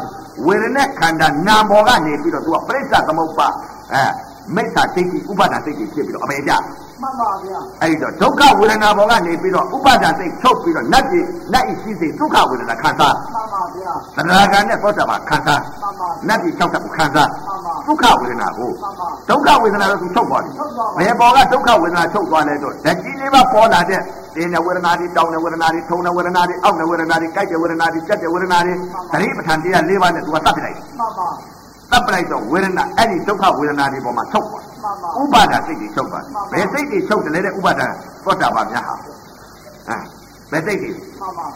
[0.46, 3.48] ဝေဒနာခန္ဓာနာမ်ဘောကနေပြီးတော့သူကပြိဿသမုပ္ပါ
[3.94, 4.04] အဲ
[4.56, 6.52] မိစ္ဆာစိတ်ကြီးဥပါဒစိတ်ကြီးဖြစ်ပြီးတော့အပေကြ
[7.02, 24.02] မှန်ပါဗျာအဲ့တော့ဒုက္ခဝေဒနာဘောကနေပြီးတော့ဥပါဒစိတ်ချုပ်ပြီးတော့နတ်ကြီးနတ်ဤရှိစိတ်ဒုက္ခဝေဒနာခံစားမှန်ပါဗျာသရဂံနဲ့သောတာပန်ခံစားမှန်ပါနတ်ကြီး၆ချက်ကိုခံစားမှန်ပါဒုက္ခဝေဒနာကိုမှန်ပါဒုက္ခဝေဒနာတော့သူချုပ်သွားပြီချုပ်သွားပါဘယ်ဘောကဒုက္ခဝေဒနာချုပ်သွားလဲတော့ဓာတ်ကြီးလေးပါပေါ်လာတဲ့
[24.36, 28.74] တင်းတဲ့ဝေဒနာတွေတောင်းတဲ့ဝေဒနာတွေထုံတဲ့ဝေဒနာတွေအောက်တဲ့ဝေဒနာတွေကြိုက်တဲ့ဝေဒနာတွေကြက်တဲ့ဝေဒနာတွေ
[29.12, 31.28] သတိပဋ္ဌာန်တရား၄ပါးနဲ့သူကတတ်ပြလိုက်မှန်ပါ
[31.92, 34.71] တတ်ပြလိုက်တော့ဝေဒနာအဲ့ဒီဒုက္ခဝေဒနာတွေပေါ်မှာချုပ်သွားမှန်ပါ
[35.22, 40.04] ဥပါဒစိတ်တွေချုပ်သွားဘယ်စိတ်တွေချုပ်တယ်လဲတဲ့ဥပါဒသောတာပန်များဟာဟမ်
[40.52, 41.48] ဘယ်စိတ်တွေမှန်ပါ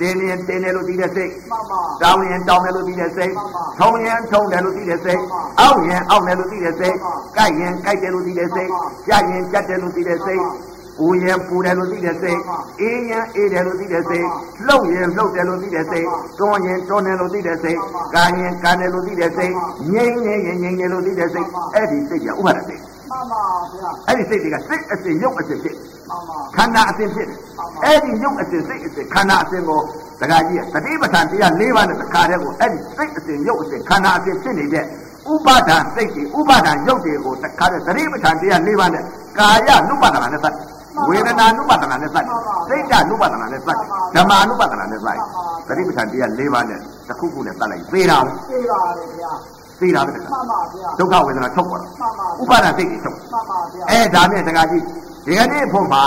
[0.00, 10.67] တင်းရင်တင်းတယ်လို့သိတဲ့စိတ်မှန်ပါတောင်းရင်တောင်းတယ်လို့သိတဲ့စိတ်မှန်ပါထုံရင်ထုံတယ်လို့သိတဲ့စိတ်မှန်ပါအောက်ရင်အောက်တယ်လို့သိတဲ့စိတ်မှန်ပါကြိုက်ရင်ကြိုက်တယ်လို့သိတဲ့စိတ်မှန်ပါကြက်ရင်ကြက်တယ်လို့သိတဲ့စိတ်မှန်ပါ
[10.98, 22.80] ပူရင်ပူတယ်လို့သိတဲ့စိတ်မှန်ပါအေးရင်အေးတယ်လို့သိတဲ့စိတ်မှန်ပါလှုပ်ရင်လှုပ်တယ်လို့သိတဲ့စိတ်မှန်ပါတွန်းရင်တွန်းတယ်လို့သိတဲ့စိတ်မှန်ပါကန်ရင်ကန်တယ်လို့သိတဲ့စိတ်မှန်ပါငြိမ်းရင်ငြိမ်းတယ်လို့သိတဲ့စိတ်မှန်ပါအဲ့ဒီစိတ်ကဥပါဒစိတ်
[23.10, 25.74] မှန်ပါဗျာအဲ့ဒီစိတ်တွေကစိတ်အစဉ်ရုပ်အစဉ်ဖြစ်
[26.08, 29.80] မှန်ပါခန္ဓာအစဉ်ဖြစ်တယ်မှန်ပါအဲ့ဒီရုပ်အစဉ်စိတ်အစဉ်ခန္ဓာအစဉ်ကို
[30.20, 34.84] တခါကြီးကသတိပဋ္ဌာန်တရား၄ပါးနဲ့တခါတည်းကိုအဲ့ဒီစိတ်အစဉ်ရုပ်အစဉ်ခန္ဓာအစဉ်ဖြစ်နေတဲ့
[35.32, 39.02] ဥပါဒံစိတ်တွေဥပါဒံရုပ်တွေကိုတခါတည်းသတိပဋ္ဌာန်တရား၄ပါးနဲ့
[39.38, 40.77] ကာယ ानु ပါဒနာနဲ့သတ်တယ်
[41.08, 42.28] ဝေဒနာနုပဒနာနဲ့စိုက်
[42.68, 43.80] စိတ်ဓာနုပဒနာနဲ့စိုက်
[44.14, 45.20] ဓမ္မာနုပဒနာနဲ့စိုက်
[45.68, 49.32] သတိပဋ္ဌာန်တရား၄ပါးနဲ့တစ်ခုခုနဲ့စိုက်လိုက်သေးတာသေးပါလေခင်ဗျာ
[49.80, 54.82] သေးတာပဲတခါမှန်ပါဗျာဒုက္ခဝေဒနာထုတ်ပါမှန်ပါဥပါဒစိတ်တွေထုတ်မှန်ပါဗျာအဲဒါနဲ့တခါကြီး
[55.26, 56.02] ဒီကနေ့ဖို့မှာ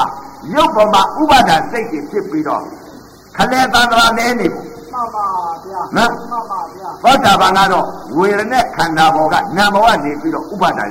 [0.55, 2.63] ရုပ်ပေါ်မှာဥပါဒစိတ်တွေဖြစ်ပြီးတော့
[3.37, 5.25] ခလဲသန္တရာလဲနေပေါ့မှန်ပါ
[5.65, 7.85] ဗျာနော်မှန်ပါဗျာဘောဓဘာကတော့
[8.17, 10.81] ဝေရณะခန္ဓာဘောကနာဘောကနေပြီးတော့ဥပါဒ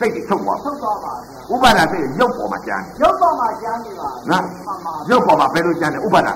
[0.00, 6.28] စိတ်ကြီးထုတ်သွားထုတ်သွားပါဗျာဥပါဒစိတ်ရုပ်ပေါ်မှာကျန်ရုပ်ပေါ်မှာကျမ်းနေပါနော်မှန်ပါရုပ်ပေါ်မှာဘယ်လိုကျန်လဲဥပါဒ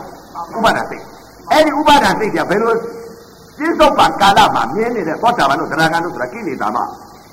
[0.57, 1.03] ဥပါဒစိတ်
[1.51, 2.73] အဲ့ဒီဥပါဒစိတ်ကဘယ်လို
[3.59, 6.81] ပြစ္ဆုတ်ပံကာလမှာမြင်နေတဲ့သောတာပန်တို့သရဂံတို့ဆိုတာကိလေသာမှ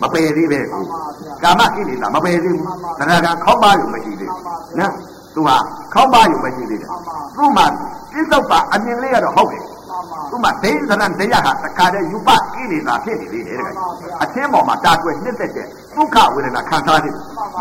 [0.01, 2.65] မပယ်သေးပဲမှဘူးန်ပါဗျာကာမကိလေသာမပယ်သေးဘူး
[2.99, 4.41] သရဂံခေါင်းပါယူမရှိသေးဘူး
[4.79, 4.93] နော်
[5.35, 5.57] သူဟာ
[5.93, 6.89] ခေါင်းပါယူမရှိသေးတယ်
[7.37, 7.65] သူ့မှာ
[8.11, 9.63] ပြစ္ဆုတ်ပံအမြင်လေးကတော့ဟုတ်တယ်
[10.33, 13.63] ဥမာဒိဋ္ဌရံတရားဟာတခါတည်းယူပကိလေသာဖြစ်နေလေတဲ့က
[14.23, 17.11] အချင်းပေါ်မှာတာကွယ်နှစ်သက်တဲ့ဒုက္ခဝေဒနာခံစားနေ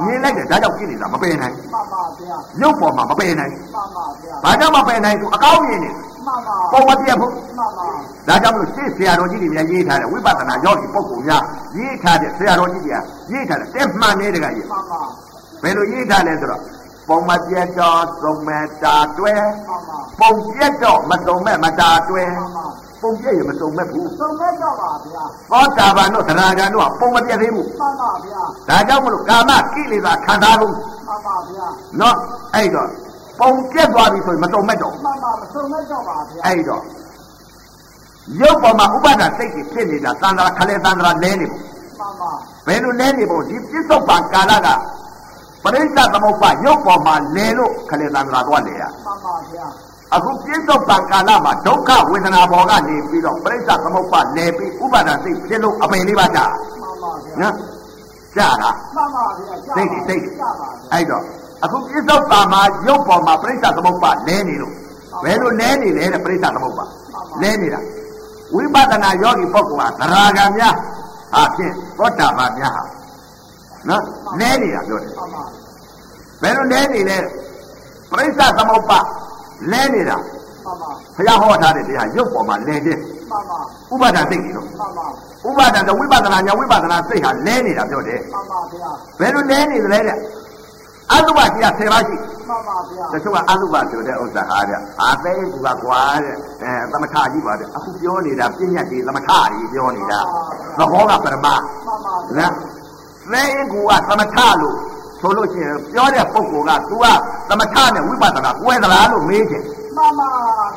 [0.05, 5.91] မြင်လိုက်တယ်ဒါကြောင့်ကိလေသာမပယ်နိုင်မှန်ပါဗျာရုပ်ပေါ်မှာမပယ်နိုင်မှန်ပါဗျာဘာကြောင့်မပယ်နိုင်သူအကောင်းမြင်နေ
[6.27, 7.87] မှန်ပါပုံမပြတ်ဘူးမှန်ပါ
[8.29, 11.43] ဒါကြောင့်မလို့ရှေ့ဆရာတော်ကြီးတွေများရေးထားတဲ့ဝိပဿနာယောဂီပုဂ္ဂိုလ်များ
[11.77, 12.99] ရေးထားတဲ့ဆရာတော်ကြီးတွေက
[13.33, 15.01] ရေးထားတဲ့တက်မှန်နေတဲ့ကကြီးမှန်ပါ
[15.63, 16.61] ဘယ်လိုရေးထားလဲဆိုတော့
[17.11, 19.35] ပုံမပြတ်တော့သုံးမဲ့တာတွဲ
[19.69, 22.67] မှန်ပါပုံပြတ်တော့မသုံးမဲ့မတာတွဲမှန်ပါ
[23.03, 31.67] ပုံပြတ်ရမသုံးမဲ့ဘူးသုံးမဲ့တော့ပါဗျာသောတာပန်တို့သရဂံတို့ကပုံမပြတ်သေးဘူးမှန်ပါဗျာဒါကြောင့်မလို့ကာမကိလေသာခံစားလို့မှန်ပါဗျာ
[32.01, 32.17] နော်
[32.55, 32.89] အဲ့တော့
[33.41, 36.83] ပုံပြတ်သွားပြီဆိုရင်မသုံးမဲ့တော့မှန်ပါမသုံးမဲ့တော့ပါဗျာအဲ့တော့
[38.41, 41.59] ရုပ်ပေါ်မှာဥပါဒစိတ်ကြီးဖြစ်နေတာသန္တာခလဲသန္တာလဲနေပုံ
[41.99, 42.31] မှန်ပါ
[42.67, 44.69] ဘယ်လိုလဲနေပုံဒီပြစ္ဆုတ်ပံကာလက
[45.65, 49.67] ပရိစ္ဆသမုပ္ပါရုပ်ပေါ်မှာလဲလို့ခလဲသန္တာသွားလေရမှန်ပါဗျာ
[50.15, 57.55] အခုပြစ္ဆုတ်ပံကာလမှာဒုက္ခဝေဒနာဘောကနေပြီးတော့ပရိစ္ဆသမုပ္ပါလဲပြီးဥပါဒစိတ်ဖြစ်လို့အပင်လေးပါကြမှန်ပါဗျာနော်
[58.37, 61.25] ကြတာမှန်ပါဗျာစိတ်တွေစိတ်တွေကြပါဗျာအဲ့တော့
[61.65, 64.75] အခုပြစ္ဆုတ်ပံမှာရုပ်ပေါ်မှာပရိစ္ဆသမုပ္ပါလဲနေလို့
[65.25, 66.85] ဘယ်လိုလဲနေလဲတဲ့ပရိစ္ဆသမုပ္ပါ
[67.43, 67.81] လဲနေတာ
[68.55, 70.75] ဝိပဿနာယောဂီပုဂ္ဂိုလ်ဟာသရဂံများ
[71.35, 73.00] ဟာဖြင့်သောတာပန်များဟာ
[73.89, 74.03] နော်
[74.41, 75.43] လဲနေတာပြောတယ်မှန်ပါ
[76.43, 77.19] ဘယ်လိုလဲနေလဲ
[78.11, 78.99] ပရိစ္ဆသမုပ္ပါ
[79.73, 83.59] လဲနေတာမှန်ပါဘုရားဟောထားတဲ့တရားရုပ်ပေါ်မှာလဲတဲ့မှန်ပါ
[83.93, 85.07] ဥပါဒံသိတ်ကြီးတော့မှန်ပါ
[85.49, 88.91] ဥပါဒံတော့ဝိပဿနာညာဝိပဿနာစိတ်ဟာလဲနေတာပြောတယ်မှန်ပါဗျာ
[89.21, 90.17] ဘယ်လိုလဲနေသလဲတဲ့
[91.13, 92.17] အတုပကြီးက10ပါးရှိ
[92.49, 100.21] မှန်ပါဗျာတချို့ကအတုပဆိုတဲ့ဥစ္စာဟာတဲ့အာသိကူကကွာတဲ့အဲသမထကြီးပါတဲ့အခုပြောနေတာပြည့်ညတ်ကြီးသမထကြီးပြောနေတာ
[100.79, 101.55] သဘောကပရမမှန်ပါ
[102.39, 102.53] နော်
[103.33, 104.77] သိကူကသမထလို့
[105.21, 107.07] ဆိုလို့ရှိရင်ပြောတဲ့ပုဂ္ဂိုလ်က तू က
[107.49, 109.63] သမထနဲ့ဝိပဿနာကွဲသလားလို့မေးတယ်
[109.97, 110.29] မှန်ပါ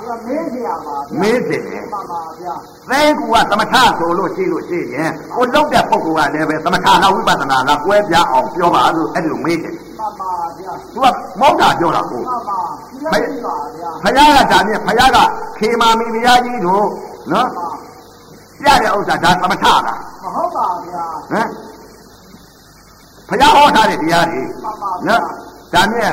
[0.02, 2.54] ဗျာမင်းစရာပါဗျာမေးတယ်မှန်ပါဗျာ
[2.90, 11.06] သိကူကသမထဆိုလို့ရှိလို့ရှိရင်ကိုလောက်တဲ့ပုဂ္ဂိုလ်ကလည်းပဲသမထလားဝိပဿနာလားကွဲပြားအောင်ပြောပါလို့အဲ့လိုမေးတယ်မှန်ပါဗျာ तू က
[11.40, 15.18] မောက်တာပြောတာကိုမှန်ပါဒီလိုရှိပါဗျာဖယားကဒါနဲ့ဖယားက
[15.60, 16.86] ခေမာမီဘုရားကြီးတို့
[17.32, 17.48] နော်
[18.64, 19.82] ပြတဲ့ဥစ္စာဒါသမထလား
[20.24, 21.48] မဟုတ်ပါဗျာဟမ်
[23.34, 25.22] ဖယားဟောထားတဲ့တရားတွေမှန်ပါဗျာနော်
[25.74, 26.12] ဒါနဲ့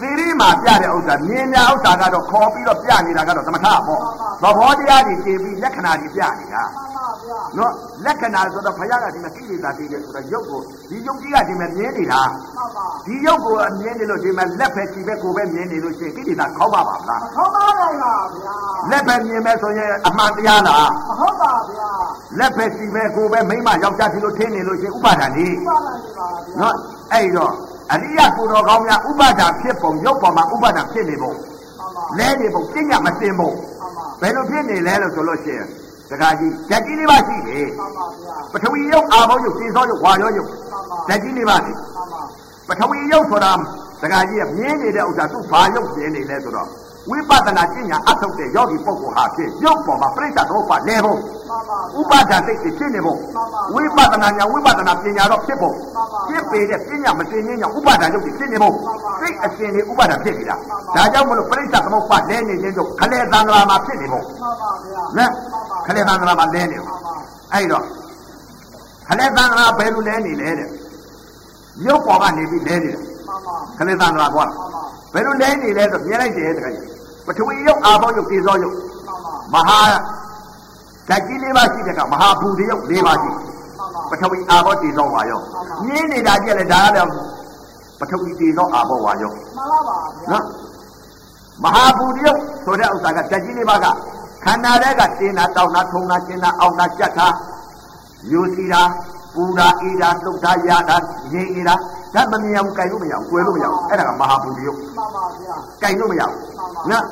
[0.00, 7.72] သီရိမာပြတဲ့ဥစ္စာမြင်ညာဥစ္စာကတော့ခေါ်ပြီးတော့ပြနေတာကတော့သမထပေါ့သဘောတရားတွေသိပြီးလက္ခဏာတွေပြနေတာမှန်ပါဗျာနော်
[8.04, 10.60] လက္ခဏာဆိုတော့ဖယားကဒီမှာကိလေသာသိတယ်ဆိုတော့ရုပ်ကို
[10.90, 12.22] ဒီရုပ်ကြီးကဒီမှာမြင်နေတာ
[12.56, 18.54] မှန်ပါဒီရုပ်ကိုအမြင်နေလို့ဒီမှာလက်ပဲကြည့်ပဲကိုယ်ပဲမြင်နေလို့ရှိရင်ကိလေသာခေါင်းပါပါမလားမဟုတ်ပါနိုင်ပါဗျာ
[18.90, 21.90] လက်ပဲမြင်မဲ့ဆိုရင်အမှန်တရားလားမဟုတ်ပါဗျာ
[22.38, 26.76] လက်ပဲကြည့်ပဲကိုယ်ပဲမိမယောက်ျားစီလို့ထင်းနေလို့ရှိရင်ဥပါဒဏ်ကြီးမှန်ပါနိုင်ပါဗျာနော်
[27.12, 27.54] အဲ့တော့
[27.92, 35.68] အရိယကိုယ်တော်ကောင်းများဥပါဒဏ်ဖြစ်ပုံရုပ်ပေါ်မှာဥပါဒဏ်ဖြစ်နေပုံမှန်ပါလဲနေပုံပြညာမစင်ပုံမှန်ပါဘယ်လိုဖြစ်နေလဲလို့ဆိုလို့ရှိရင်
[36.10, 42.22] တခါကြီးဓာတ်ကြီးလေးပါရှိတယ်မှန်ပါဗျာပထဝီရုပ်အာဘောရုပ်စေသောရုပ်ဝါရောရုပ်မှန်ပါဓာတ်ကြီးလေးပါရှိမှန်ပါ
[42.68, 43.52] ပထဝီရုပ်ဆိုတာ
[44.02, 46.68] တခါကြီးကမြင်နေတဲ့ဥစ္စာသူ့ဘာရုပ်မြင်နေလဲဆိုတော့
[47.10, 53.18] ဝိပဿနာကျင့်ညာအထုတ်တဲ့ယောဂီပုဂ္ဂိုလ်ဟာဖြစ်ရုပ်ပေါ်မှာပြိဿတော့ပါလဲဖို့မှန်ပါဥပါဒစိတ်တွေဖြစ်နေဖို့
[53.74, 55.74] ဝိပဿနာညာဝိပဿနာပညာတော့ဖြစ်ဖို့
[56.28, 58.74] ဖြစ်ပေတဲ့ပညာမသိခြင်းညာဥပါဒရုပ်တွေဖြစ်နေဖို့
[59.20, 60.56] စိတ်အစဉ်တွေဥပါဒဖြစ်နေတာ
[60.96, 65.32] ဒါကြောင့်မလို့ပြိဿသမုပ္ပါလဲနေခြင်းတို့ခလေသံဃာမှာဖြစ်နေဖို့မှန်ပါဗျာနော်
[65.86, 67.12] ခလေသံဃာမှာလဲနေမှဖို့န်ပါ
[67.52, 67.84] အဲ့တော့
[69.08, 70.68] ခလေသံဃာဘယ်လိုလဲနေလဲတဲ့
[71.86, 76.89] ရုပ်ပေါ်ကနေပြီးလဲနေတယ်မှန်ပါခလေသံဃာကွာမှန်ပါဘယ်လိုလဲနေလဲဆိုမြင်လိုက်တယ်တခါကြီး
[77.30, 78.74] ပထဝီရုပ်အာဘောရုပ်သေသောရုပ်
[79.52, 79.80] မှန်ပါမဟာ
[81.08, 85.40] ဓာတ်ကြီးလေးပါရှိတဲ့ကမဟာဘူတရုပ်လေးပါရှိမှန်ပါပထဝီအာဘောတည်သောဝါယော
[85.86, 87.10] မြင်းနေတာကြည့်လေဒါကလည်း
[87.98, 90.44] ပထဝီတည်သောအာဘောဝါယောမှန်ပါပါဗျာနော်
[91.62, 93.86] မဟာဘူတရုပ်ဆိုတဲ့ဥစ္စာကဓာတ်ကြီးလေးပါက
[94.44, 97.28] ခန္ဓာတဲ့ကတင်းတာတောင်းတာထုံတာကျင်းတာအောင်းတာကြက်တာ
[98.30, 98.82] ယူစီတာ
[99.34, 100.96] ပူတာအေးတာလှုပ်တာရတာ
[101.32, 101.74] ငြိမ်နေတာ
[102.14, 106.38] ဒါမမြင်ဘူးကြိုင်လို့မရဘူးကွယ်လို့မရဘူးအဲ့ဒါကမဟာဘူတရုပ်မှန်ပါဗျာကြိုင်လို့မရဘူး
[106.90, 107.04] နော်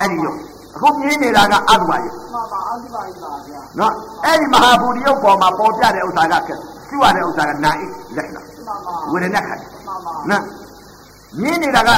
[0.00, 0.38] အဲ့ဒီရုပ်
[0.74, 3.92] အခုမြင်နေတာကအတုပါရုပ်မှန်ပါအဓိပ္ပာယ်ပါဗျာနော်
[4.24, 7.82] အဲ့ဒီမဟာဘူရိယုတ်ပေါ်မှာပေါ်ပြတဲ့ဥစ္စာကကျွရတဲ့ဥစ္စာကနာဣ
[8.16, 10.42] လက္ခဏာမှန်ပါဝေဒနာခတ်မှန်ပါနော်
[11.42, 11.90] မြင်နေတာက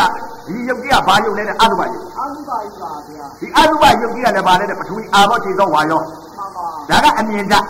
[0.47, 7.65] ဒီယုတ်ကြီးကဘာယုတ်လဲတဲ့အတုပယုတ်အဓိပ္ပာယ်ပါဗျာဒီအတုပယုတ်ကြီးကလည်းဘာလဲတဲ့ပထဝီအာဘောခြေသောဝါယောမှန်ပါဒါကအမြင်ဓာတ်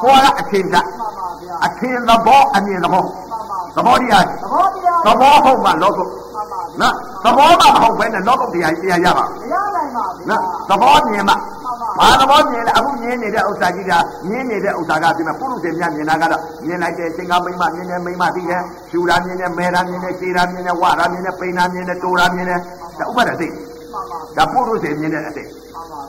[0.00, 3.33] ဟောကအထင်ဓာတ်မှန်ပါဗျာအထင်သဘောအမြင်သဘောမှန်ပါ
[3.76, 13.92] သဘောတရားသဘောတရားသဘောဟုတ်မှလောကုမှန်ပါနော်သဘောမှမဟုတ်ဘဲနဲ့လောကုတရားတရားရပါမရနိုင်ပါဗျာနော်သဘောမြင်မှမှန်ပါဘာသဘောမြင်လဲအခုမြင်နေတဲ့ဥစ္စာကြီးက
[14.28, 22.60] မြင်နေတဲ့ဥစ္စာကဒီမှာပုရုษေမြတ်မြင်တာကတော့မြင်လိုက်တဲ့သင်္ကမိမမြင်တဲ့မိမသိတယ်ရှူတာမြင်တယ်မဲတာမြင်တယ်ခြေတာမြင်တယ်ဝါတာမြင်တယ်ပိန်တာမြင်တယ်တိုတာမြင်တယ်
[22.98, 25.44] ဒါဥပဒေသိမှန်ပါဒါပုရုษေမြင်တဲ့အသိ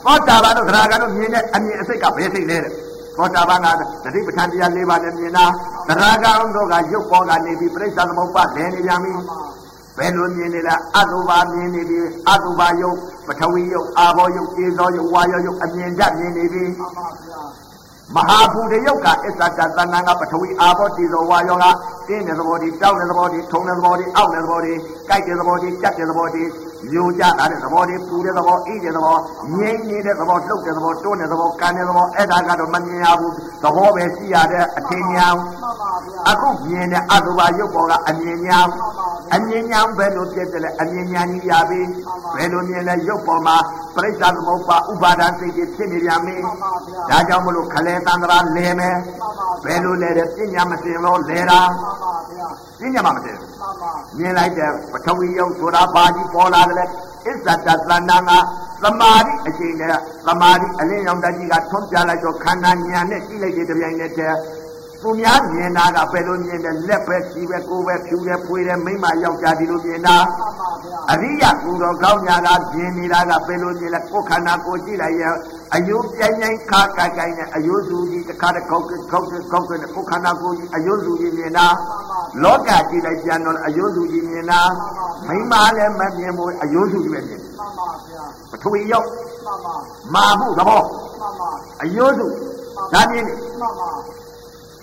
[0.04, 2.72] သောတာပန်တို့သရဂံတို့မြင်တဲ့အမြင်အစိတ်ကဘယ်စိတ်လဲတဲ့
[3.16, 3.66] သောတာပန်က
[4.04, 5.46] တတိပဋ္ဌာန်တရား၄ပါးနဲ့မြင်တာ
[5.88, 9.12] သရဂံတို့ကရုပ်ပေါ်ကနေပြီးပြိဿသမုပ္ပါလဲနေပြန်ပြီ
[9.98, 11.98] ဘယ်လိုမြင်နေလဲအတုပါမြင်နေပြီ
[12.28, 17.40] အတုပါယုတ်ပထဝီယုတ်အာဘောယုတ်ဧဇောယုတ်ဝါယောယုတ်အမြင်ကြမြင်နေပြီမှန်ပါဗျာ
[18.14, 21.64] မဟာဘူတယုတ်ကအစ္ဆတသဏ္ဍာန်ကပထဝီအာဘောတိဇောဝါယောက
[22.08, 24.72] တင်းတဲ့သဘောဒီတောက်တဲ့သဘောဒီထုံတဲ့သဘောဒီအောက်တဲ့သဘောဒီ
[25.08, 26.42] ကြိုက်တဲ့သဘောဒီကြက်တဲ့သဘောဒီ
[26.90, 29.16] မျိုးကြတာတဲ့သဘောဒီပူတဲ့သဘောအေးတဲ့သဘော
[29.56, 38.60] ငြိမ့်နေတဲ့သဘောလှုပ်တဲ့သဘောတွန်းတဲ့သဘောကန်တဲ့သဘောအဲ့ဒါကတော့မမြင်ရဘူးသဘောပဲရှိရတဲ့အထင်ညာဝမှန်ပါဗျာအခုမြင်တဲ့အတုပါရုပ်ပေါ်ကအမြင်ညာ
[39.34, 41.80] အမြင်ညာဘယ်လိုဖြစ်တယ်လဲအမြင်ညာကြီးရပြီ
[42.34, 43.56] ဘယ်လိုမြင်လဲရုပ်ပေါ်မှာ
[43.96, 48.98] ပြိဿသမုပ္ပါဥပါဒံစိတ်ကြီးဖြစ်နေပြန်ပြီမှန်ပါဗျာဒါကြောင့်မလို့ခလဲတန္တရာလဲမယ်မှန်
[49.38, 51.60] ပါဘယ်လိုလဲတဲ့ပညာမစင်လို့လဲတာ
[52.80, 56.84] မှန်ပါဗျာပညာမမစင်မှန်ပါမြင်လိုက်တဲ့ပထဝီယုတ်ဆိုတာဘာကြီးပေါ်လာတယ်လဲ
[57.26, 58.32] အစ္ဆတသဏ္ဍာန်က
[58.82, 59.90] သမာဓိအချိန်နဲ့
[60.26, 64.36] သမာဓိအလင်းရောင်တကြီးကထွန်းပြလိုက်တော့ခန္ဓာဉာဏ်နဲ့ကြည့်လိုက်တဲ့တပြိုင်နက်တည်း
[65.06, 75.34] သူများမြင်တာကဘယ်လိုမြင်တယ်လက်ပဲခြေပဲကိုယ်ပဲဖြူတယ်ပွေတယ်မိမယောက်ျားဒီလိုမြင်တာမှန်ပါဗျာအရိယကူတော်ကောင်းညာကမြင်နေတာကဘယ်လိုမြင်လဲကိုယ်ခန္ဓာကိုယ်ကြည့်လိုက်ရင်
[75.74, 81.66] အယုပြိုင်ပြိုင်ခါကိုက်ကိုက်နဲ့အယုစုကြီးတစ်ခါတစ်ခေါက်ခေါက်ခေါက်ခေါက်နဲ့ကိုယ်ခန္ဓာကိုယ်ကြီးအယုစုကြီးမြင်တာ
[82.42, 84.60] လောကကြည့်လိုက်ပြန်တော့အယုစုကြီးမြင်တာ
[85.28, 89.08] မိမလည်းမမြင်ဘူးအယုစုကြီးပဲမြင်တယ်မှန်ပါဗျာပထဝီရောက်
[89.44, 89.74] မှန်ပါ
[90.14, 90.82] မာမှုသဘော
[91.20, 91.50] မှန်ပါ
[91.82, 92.26] အယုစု
[92.92, 93.90] ဒါမြင်တယ်မှန်ပါ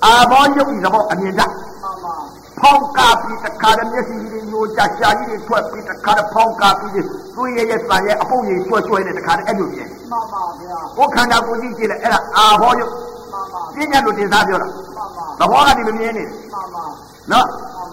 [0.05, 2.15] အာဘောယုတ်ဒီသဘောအမြင်တတ်မှန်ပါ
[2.59, 6.91] ဖောင်းကားပြီးတခါတည်းမျက်စိကြီးညိုကြရှာကြီးတွေထွက်ပြီးတခါတည်းဖောင်းကားပြီး
[7.35, 16.85] သွေးရရဲ့တန်ရဲ့အပုပ်ကြီးကျွဲကျွဲနဲ့တခါတည်းအဲ့လိုမြင်မှန်ပါဗျာကိုယ်ခန္ဓာကိုယ်ကြီးကြည့်လိုက်အဲ့ဒါအာဘောယုတ်မှန်ပါပြညာလို့တင်စားပြောတာမှန်ပါသဘောကဒီမမြင်နေမှန်ပါ
[17.31, 17.47] နော်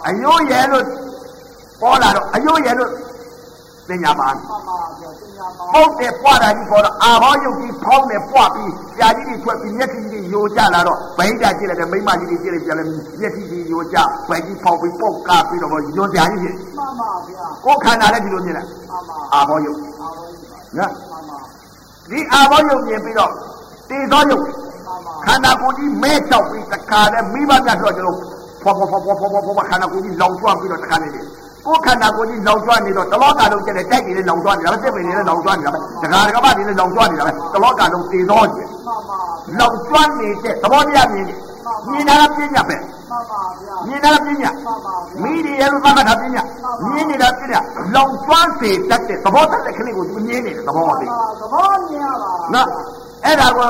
[0.06, 0.84] အယိုးရဲလို့
[1.80, 2.90] ပေါ်လာတော့အယိုးရဲလို့
[3.90, 12.84] ပညာပါမှန်ပါဗျာပညာပါပုတ်တယ်ပွားတာကြီးပေါ်တော့အာဘောယုတ်ကြီးဖောင်းတယ်ပွားပြီးကြာကြီးတွေထွက်ပြီးမျက်စိကြီးယိုကျလာတော့ဗိန်းတာကြည့်လိုက်တယ်မိမကြီးတွေကြည့်လိုက်ပြန်လဲ
[13.20, 13.96] မျက်စိကြီးယိုကျ
[14.28, 21.38] ဗိန်းကြီးဖောင်းပြီးပုတ်ကားပြီးတော့ယွန်ကြာကြီးဖြစ်မှန်ပါဗျာကိုယ်ခန္ဓာလည်းဒီလိုမြင်လိုက်မှန်ပါအာဘောယုတ်အားလုံးပါနော်မှန်ပါ
[22.10, 23.32] ဒီအာဘောယုတ်မြင်ပြီးတော့
[23.90, 28.18] တေသောယုတ်မှန်ပါခန္ဓာကိုယ်ကြီးမဲချောက်ပြီးတခါနဲ့မိဘများတော့ကျွန်တော်
[28.62, 31.24] ဖောဖောဖောဖောဖောဖောဖောခန္ဓာကိုယ်ကြီးလောင်ကျွမ်းပြီးတော့တခါနေတယ်
[31.66, 38.68] ကိုယ်ခန္ဓာကိုယ်ကြီးလောင်ကျွမ်းနေတော့တလောကလုံးကျတဲ့တိုက်ကြီးလည်းလောင်ကျွမ်းနေတာပဲစစ်ပင်တွေလည်းလောင်ကျွမ်းနေတာပဲဒကာဒကာမတွေလည်းလောင်ကျွမ်းနေတာပဲတလောကလုံးတည်သောကျမှန်
[39.08, 39.18] ပါ
[39.58, 41.34] လောင်ကျွမ်းနေတဲ့သဘောတရားမြင်နေ
[41.88, 42.76] မြင်တာကပြညာပဲ
[43.10, 46.42] မှန်ပါဗျာမြင်တာကပြညာမှန်ပါဗျာမိဒီရဲ့လို့သတ်မှတ်တာပြညာ
[46.84, 47.60] မြင်နေတာပြညာ
[47.94, 51.08] လောင်ကျွမ်းစေတတ်တဲ့သဘောတတ်တဲ့ခလေးကိုသူမြင်နေတယ်သဘောလေး
[51.40, 52.68] သဘောမြင်ရပါနော်
[53.24, 53.64] အဲ့ဒါကို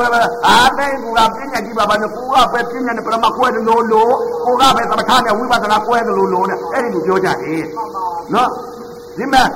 [0.46, 4.12] အာသိကူကပြညာကြည့်ပါပါနဲ့ကိုကပဲပြညာနဲ့ပရမကွဲတယ်လို့လို့
[4.46, 8.48] ကိုကပဲသမထနဲ့ဝိပဿနာကွဲတယ်လို့လို့နဲ့အဲ့ဒီလိုပြောကြတယ်မှန်ပါနော်
[9.18, 9.46] ဒီမဲ့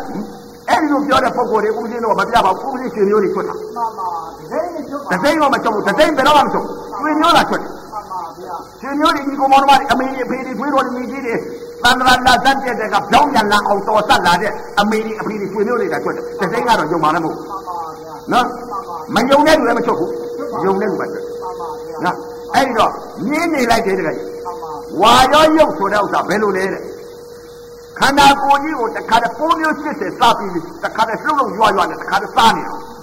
[0.68, 7.70] အဲ့ဒီလိုပြောတဲ့ပုံကိုယ်တွေဦးဇင်းတော့မပြပါဘူးဦးဇင်းရှင်မျိုးတွေထွက်တာမှန်ပါဒီနေ့နဲ့ကျွတ်ပါတသိန်းတော့မချုပ်ဘူးတသိန်းဘယ်တော့မှမချုပ်ဘူးရှင်မျိုးလာထွက်တယ်
[8.84, 11.34] မှန်ပါဗျာရှင်မျိုးတွေဒီကိုမောင်တော်တွေအမေတွေအဖေတွေသွေးတော်တွေမိကြီးတွေ
[11.84, 18.46] သန္တရာလာစက်တဲ့ကပြောင်းပြန်လာအောင်တော်ဆက်လာတဲ့အမေတွေအဖေတွေရှင်မျိုးတွေကထွက်တယ်တသိန်းကတော့ယုံပါလည်းမဟုတ်မှန်ပါဗျာနော်
[19.14, 20.10] မယုံတဲ့လူလည်းမချုပ်ဘူး
[20.66, 22.16] ယုံတဲ့လူပဲထွက်မှန်ပါဗျာနော်
[22.54, 22.90] အဲ့ဒီတော့
[23.28, 26.82] မြင်းနေလိုက်တဲ့တကယ်မှန်ပါဝါရောရုပ်ဆိုတဲ့ဥစ္စာဘယ်လိုလဲတဲ့
[27.98, 30.50] ခန္ဓာကိုယ်ကြီးကိုတခါတည်းပုံမျိုးစစ်စစ်စားပြီး
[30.84, 32.93] တခါတည်းလှုပ်လှုပ်ရွရွနဲ့တခါတည်းစားနေအောင်မှန်ပါ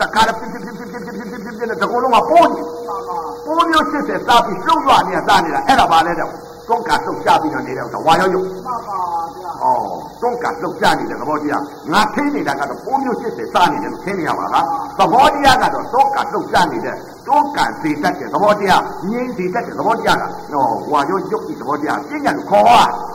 [0.00, 6.28] တခါတည်းပြစ်ပြစ်ပြစ်ပြစ်ပြစ်ပြစ်ပြစ်ပြစ်ပြစ်နဲ့တကုံလုံးကပိုးနေမှန်ပါပုံမျိုးစစ်စစ်စားပြီးလှုပ်ရွနဲ့စားနေတာအဲ့ဒါဘာလဲတဲ့
[6.68, 9.00] တွန်းကလှုပ်ရှားပြီးတော့နေတဲ့ဥစ္စာဝါရောရုပ်မှန်ပါ
[9.36, 14.64] ဗျာဩတွန်းကလှုပ်ရှားနေတဲ့သဘောတရားငါထိနေတာကတော့ပုံမျိုးစစ်စစ်စားနေတယ်လို့ထင်နေရပါလား
[14.98, 22.72] သဘောတရားကတော့တွန်းကလှုပ်ရှားနေတဲ့တွန်းကစေတတ်တဲ့သဘောတရားငြိမ်းစေတတ်တဲ့သဘောတရားကဟောဝါရောရုပ်ဤသဘောတရားပြညာလို့ခေါ်ရ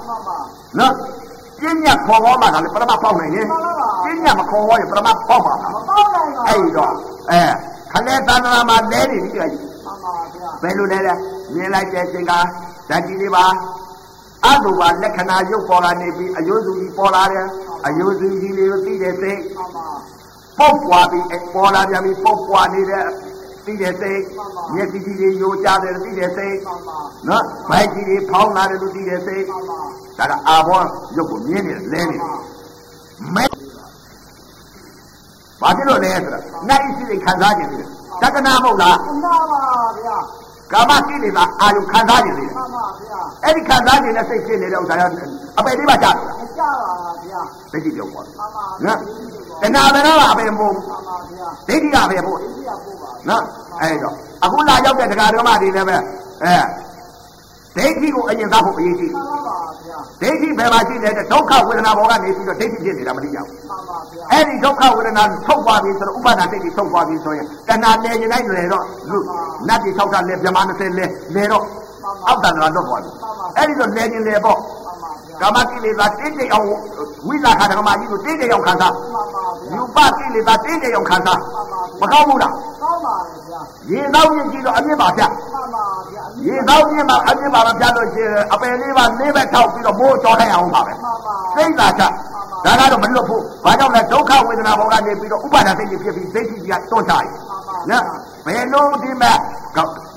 [0.08, 0.38] မှန်ပါ
[0.80, 0.94] နော်
[1.60, 3.54] ပညာခေါ်ဟောမှလည်းပရမပေါက်နိုင်ရင်ပ
[4.26, 6.92] ညာမခေါ်ဟောရင်ပရမပေါက်ပါမှာမတော့နိုင်ပါအဲ့တော့
[7.32, 7.44] အဲ
[7.92, 9.52] ခလဲသန္တနာမှာလဲနေပြီကြည့်
[9.86, 11.14] မှန်ပါဗျာဘယ်လိုလဲလဲ
[11.54, 12.40] မြင်လိုက်တဲ့အချိန်ကဓာ
[12.96, 13.46] တ်ကြီးလေးပါ
[14.46, 17.48] အတုပါလက္ခဏာရုပ်ပေါ်လာနေပြီးအယုစုကြီးပေါ်လာတယ်
[17.86, 19.88] အယုစုကြီးလေးကိုသိတဲ့စိတ်မှန်ပါ
[20.58, 23.06] ပုတ်ပွားပြီးပေါ်လာပြန်ပြီးပုတ်ပွားနေတဲ့
[23.66, 24.22] သိတဲ့စိတ်
[24.74, 29.80] မျက်စိကြီးလေးယိုကျတယ်သိတဲ့စိတ်မှန်ပါနော်ဗိုက်ကြီးလေးဖောင်းလာတယ်လို့သိတဲ့စိတ်မှန်ပါ
[30.20, 30.82] ဒါကအာဘော
[31.18, 32.32] ရုပ်ကိုမြင်နေတယ်လဲနေတယ်
[33.36, 33.46] မဲ
[35.64, 37.88] ဘာဖြစ်လို့လဲဆိုတာနိုင်စီစိတ်ခံစားခြင်းတယ်
[38.22, 39.36] တက္ကနာမဟုတ်လားမှန်ပါ
[40.00, 40.18] ဗျာ
[40.74, 45.02] ကာမကိလေသာအာယုခံစားခြင်းတယ်မှန်ပါဗျာအဲ့ဒီခံစားခြင်းနဲ့စိတ်ဖြစ်နေတဲ့ဥစ္စာရ
[45.58, 46.92] အပေလေးပါကြတယ်အကြပါ
[47.26, 48.98] ဗျာသိကြည့်ပြောပါမှန်ပါနော်
[49.62, 53.44] တဏှာပဲတော့အပေမဟုတ်မှန်ပါဗျာဒိဋ္ဌိကပဲပို့ဒီရပို့ပါနော်
[53.82, 55.96] အဲ့တော့အခုလာရောက်တဲ့တရားဓမ္မတွေလည်းပဲ
[56.44, 56.56] အဲ
[57.78, 69.18] ဒိဋ္ဌိကိုအရင်သားဖို့အရေးကြီးမှန်ပါပါဗျာဒိဋ္ဌိဘယ်မှာရှိလဲတဲ့ဒုက္ခဝေဒနာဘောကနေပြီးတော့ဒိဋ္ဌိဖြစ်နေတာမသိကြဘူးမှန်ပါဗျာအဲ့ဒီဒုက္ခဝေဒနာထုတ်သွားပြီဆိုတော့ဥပါဒာစိတ်ကြီးထုတ်သွားပြီဆိုရင်တဏှာလဲရင်လိုက်လေတော့လူ
[69.68, 71.06] နတ်ကြီး၆တာလဲဗြဟ္မာ20လဲ
[71.36, 71.64] လဲတော့
[72.28, 73.12] အောက်တန်လာတော့သွားပြီ
[73.58, 76.68] အဲ့ဒီတော့လဲရင်လဲပေါ့မှန်ပါဗျာကာမကိလေသာတင်းတိမ်အောင်
[77.28, 81.40] ဝိလာခဓမ္မကြီးကိုတင်းတိမ်အောင်ခံစားမှန်ပါဗျာယူပကိလေသာတင်းတိမ်အောင်ခံစား
[82.02, 83.60] မကောင်းဘူးလားကောင်းပါလေဗျာ
[83.90, 85.53] ရေသောမြင့်ကြီးတော့အမြင့်ပါဗျမှန်ပါဗျာ
[86.48, 92.04] ရေသောမြင့်မှာအမြင့်ပါမပြလို့ရှိရင်အပယ်လေးပါလေးဘက်ထောက်ပြီးတော့မိုးကြောခိုင်းအောင်ပါပဲမှန်ပါစိတ်သာချ
[92.66, 97.28] ဒါကတော့မလွတ်ဘူးဘာကြောင့်လဲဒုက္ခဝေဒနာဘောကနေပြီးတော့ဥပါဒစိတ်ကြီးဖြစ်ပြီးစိတ်ကြီးကတွန့်ချရင်
[97.90, 98.06] နော်
[98.46, 99.38] ဘယ်လိုဒီမဲ့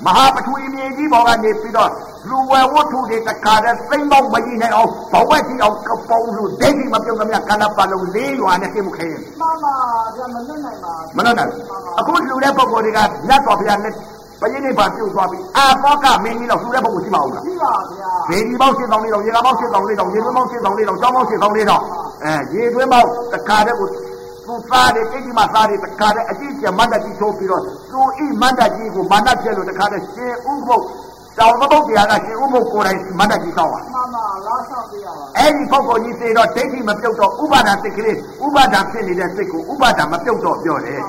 [0.05, 1.89] မဟာပထဝီမြေကြီးဘောကနေပြီးတော့
[2.29, 9.75] လူဝဲဝတ္ထုတွေတခါတည်းသိမ့်ပေါက်မကြီးနိုင်အောင်ဘဝကြီးအောင်ကပုံလို့ဒိဋ္ဌိမပြုတ်ကမြကန္နပါလုံးလေးရွာနဲ့ကိမှုခဲရင်မှန်ပါ
[10.15, 11.51] ဗျာမလွတ်နိုင်ပါမလို့နိုင်
[11.99, 13.93] အခုလူတဲ့ပုံကိုယ်တွေကလက်တော်ဗျာနဲ့
[14.41, 21.81] ပရိနိဗ္ဗာန်ပြုတ်သွားပြီအာဘောကမင်းကြီးတော့လူတဲ့ပုံကိုရှိမအောင်လားရှိပါဗျာဒေဒီပေါင်းရှင်းဆောင်လေးတော့ရေကပေါင်းရှင်းဆောင်လေးတော့ရေသွင်းပေါင်းရှင်းဆောင်လေးတော့ကြောင်းပေါင်းရှင်းဆောင်လေးတော့
[22.23, 23.87] အဲရေသွင်းပေါင်းတခါတည်းကို
[24.47, 30.83] သူသားတယ်တိတ်ဒီမှာသားတယ်တခါတည်းအကြည့်ကျမန္တကြီးထိုးပြီးတော့သူဤမန္တကြီးကိုမာနပြဲလို့တခါတည်းရှင်ဥပုပ်
[31.39, 41.01] တောင်သဘုတ်တရားကရှင်ဥပုပ်ကိုယ်တိုင်မန္တကြီးတောင်းပါမှန်ပါလားဆောင်ပြရပါအဲ့ဒီပုဂ္ဂိုလ်ကြီးသေတော့ဒိဋ္ဌိမပြုတ်တော့ဥပါဒာစိတ်ကလေးဥပါဒာဖြစ်နေတဲ့စိတ်ကိုဥပါဒာမပြုတ်တော့ပြောတယ်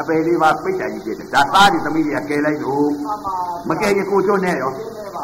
[0.00, 3.34] အပေလေးပါပိတ်တယ်ကြီးဖြစ်တယ်ဒါသားဒီသမီးတွေကကယ်လိုက်လို့မှန်ပါ
[3.68, 4.72] မကယ်ရင်ကိုချိုးနဲ့ရော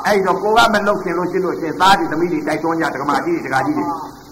[0.06, 3.84] အဲ့တော့ကိုကမလုတ်ခင်လို့ရှင်းလို့ရှင်းသားဒီသမီးတွေတိုက်တွန်းကြဒကမာကြီးတွေဒကာကြီးတွေ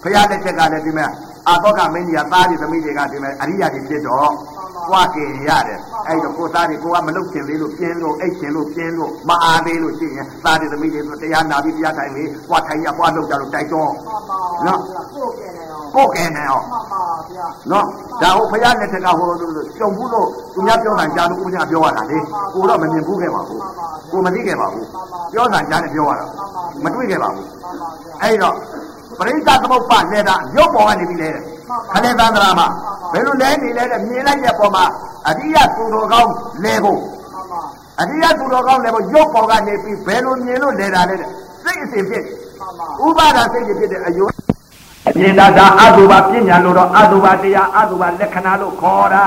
[0.03, 1.09] ဖရာလက်ချက်ကလည်းဒီမဲ့
[1.47, 14.79] အာတော့ကမင်းကြီးကသားဒီသမီးတွေကဒီမဲ့အရိယာတွေဖြစ်တော့ွားကင်ရတယ်အဲ့တော့ကိုသားတွေကိုကမလုတ်ခင်လေးလို့ပြင်းလို့အိတ်ခင်လို့ပြင်းလို့မအားသေးလို့ရှိရင်သားဒီသမီးတွေဆိုတရားနာပြီးတရားထိုင်ပြီးွားထိုင်ရွားလုတ်ကြလို့တိုက်တွန်းမှန်ပါနော်
[15.15, 17.85] ကိုယ်ကဲနေအောင်ကိုကင်နေအောင်မှန်ပါဗျာနော်
[18.21, 22.17] ဒါဟုတ်ဖရာလက်ထက်ကဟိုကြုံဘူးလို့သူများပြောတာကြားလို့ဦးညာပြောရတာလေ
[22.53, 23.61] ကိုတော့မမြင်ဘူးခဲ့ပါဘူး
[24.11, 24.87] ကိုမသိခဲ့ပါဘူး
[25.33, 26.25] ပြောတာကြားနဲ့ပြောရတာ
[26.83, 28.55] မတွေ့ခဲ့ပါဘူးမှန်ပါဗျာအဲ့တော့
[29.19, 31.43] ပရိသသမုပ္ပါလဲတာရုပ်ပေါ်ကနေပြီးလဲတယ်
[31.93, 32.67] ခဏသန္တရာမှာ
[33.13, 34.85] ဘယ်လိုလဲနေလဲတဲ့မြင်လိုက်တဲ့ပုံမှာ
[35.27, 36.31] အရိယသူတော်ကောင်း
[36.63, 37.61] လဲဖို့မှန်ပါ
[38.01, 41.29] အရိယသူတော်ကောင်းလဲဖို့ရုပ်ပေါ်ကနေပြီးဘယ်လိုမြင်လို့လဲတာလဲတဲ့
[41.63, 42.23] စိတ်အစဉ်ဖြစ်
[42.59, 44.25] မှန်ပါဥပါဒစိတ်ဖြစ်တဲ့အယု
[45.19, 49.23] မြင်တာဒါအတုပါပညာလို့တော့အတုပါတရားအတုပါလက္ခဏာလို့ခေါ်တာ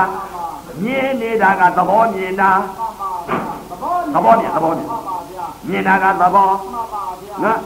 [0.83, 3.39] မြင်နေတာကသဘောမြင်တာမှန်ပါဗျာ
[3.73, 7.57] သဘောသဘောမြင်သဘောမြင်မှန်ပါဗျာမြင်တာကသဘောမှန်ပါဗျာနော်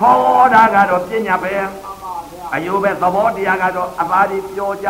[0.00, 1.92] ခေါ်တာကတော့ပညာပဲမှန်ပါ
[2.30, 4.88] ဗျာအယုပဲသဘောတရားကတော့အပါဒီပြောကြ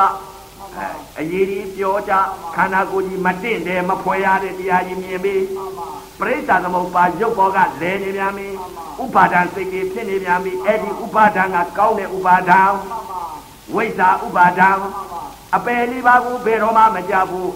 [0.76, 0.86] အဲ
[1.20, 2.12] အရေးဒီပြောကြ
[2.54, 5.86] ခန္ဓာကိုယ်ကြီးမတင့်တယ်မဖွယ်ရတဲ့တရားကြီးမြင်ပြီးမှန်ပါ
[6.18, 8.48] ပရိစ္ဆာသမုပ္ပါရုပ်ဘောကလဲနေပြန်ပြီ
[9.02, 13.22] ဥပါဒံစိတ်ကြီးဖြစ်နေပြန်ပြီအဲ့ဒီဥပါဒံကကောင်းတဲ့ဥပါဒံမှန်ပါ
[13.74, 14.70] ဝိဇ္ဇာဥပါဒံ
[15.56, 17.50] အပယ်လေးပါးကိုဘယ်တော့မှမကြဘူး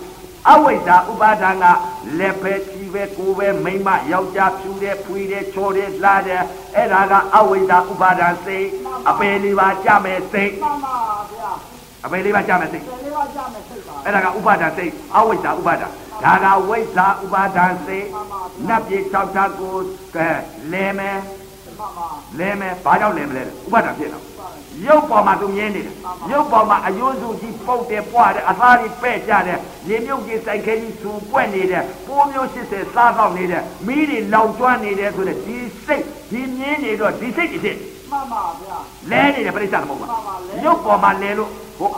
[0.52, 1.64] အဝိဇ္ဇာဥပါဒံက
[2.18, 6.42] လက်ပဲချီပဲကိုယ်ပဲမိမ့်မယောက်ျားဖြူတယ်ဖွေးတယ်ချော်တယ်လှတယ်
[6.76, 8.66] အဲ့ဒါကအဝိဇ္ဇာဥပါဒံစိတ်
[9.08, 10.96] အပယ်လေးပါးကြမယ်စိတ်မှန်ပါ
[11.32, 11.50] ဗျာ
[12.04, 15.86] အပယ်လေးပါးကြမယ်စိတ်ဒီလေးပါကြမယ်စိတ်ပါအဲ့ဒါကဥပါဒံစိတ်အဝိဇ္ဇာဥပါဒံ
[16.24, 18.06] ဒါကဝိဇ္ဇာဥပါဒံစိတ်
[18.68, 19.76] နတ်ပြေ၆ဓာတ်ကို
[20.16, 20.30] ကဲ
[20.72, 21.43] လဲမယ်မှန်ပါ
[22.38, 24.24] လဲမယ်ဘာကြောင့်လဲမလဲဥပါဒံဖြစ်တော့
[24.86, 25.94] ရုပ်ပေါ်မှာသူမြင်နေတယ်
[26.30, 29.58] ရုပ်ပေါ်မှာအယိုးစုကြီးပုတ်တယ်ပွားတယ်အသားကြီးပဲ့ကြတယ်
[29.88, 35.56] ရေမြုပ်ကြီးစိုက်ခဲကြီးစူပွက်နေတယ်ပိုးမျိုး80စားတော့နေတယ်မီးတွေလောင်ကျွမ်းနေတယ်ဆိုတဲ့ဒီ
[35.86, 37.76] စိတ်ဒီမြင်နေတော့ဒီစိတ်တွေဖြစ်
[38.10, 38.78] မှန်ပါဗျာ
[39.10, 40.06] လဲနေတယ်ပြိဿသမုပ္ပါ
[40.64, 41.90] ရုပ်ပေါ်မှာလဲလို့ဟို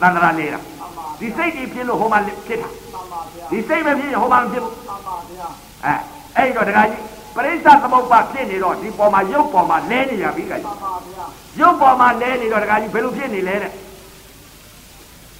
[0.00, 5.48] သန္တရာနေတာမှန်ပါဒီစိတ်တွေဖြစ်လို့ဟိုမှာဖြစ်တာမှန်ပါဗျာဒီစိတ်ပဲဖြစ်ရင်ဟိုမှာမဖြစ်ဘူးမှန်ပါဗျာ
[5.84, 5.94] အဲ
[6.36, 11.26] အဲ့တော့တခါကြီး ပရိစ္ဆသမုပ္ပါဖြစ်နေတော့ဒီပေါ်မှာရုပ်ပေါ်မှာလဲနေရပြီကကြီးမှန်ပါဗျာ
[11.60, 13.72] ရုပ်ပေါ်မှာလဲနေတော့တခါကြီးဘယ်လိုဖြစ်နေလဲတဲ့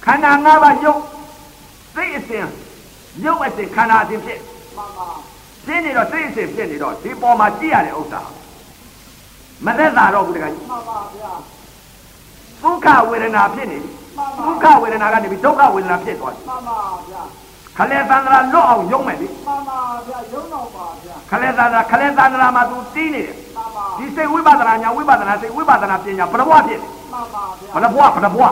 [0.05, 1.01] ခန္ဓာ၅ပါးရုပ်
[1.95, 2.45] စိတ်အစဉ်
[3.25, 4.39] ရုပ်အစဉ်ခန္ဓာအစဉ်ဖြစ်
[4.77, 5.07] မှန်ပါ
[5.65, 8.21] ရှင်းနေတော့စိတ်အစဉ်ဖြစ်နေတော့ဒီပေါ်မှာကြည့်ရတဲ့ဥစ္စာ
[9.65, 11.31] မသက်သာတော့ဘူးတခါကြီးမှန်ပါဗျာ
[12.63, 16.79] ဒုက္ခဝေဒနာဖြစ်နေပြီမှန်ပါဒုက္ခဝေဒနာကနေပြီးဒုက္ခဝေဒနာဖြစ်သွားတယ်မှန်ပါ
[17.09, 17.23] ဗျာ
[17.77, 28.43] ခလဲသန္တရာလွတ်အောင်ယုံမယ်လေမှန်ပါဗျာရုံတော့ပါဗျာခလဲသန္တရာခလဲသန္တရာမှာသူတီးနေတယ်မှန်ပါဒီစိတ်ဝိပဿနာညာဝိပဿနာစိတ်ဝိပဿနာပညာဘယ်ဘဝဖြစ်လဲမှန်ပါဗျာဘယ်ဘဝဘယ်ဘဝ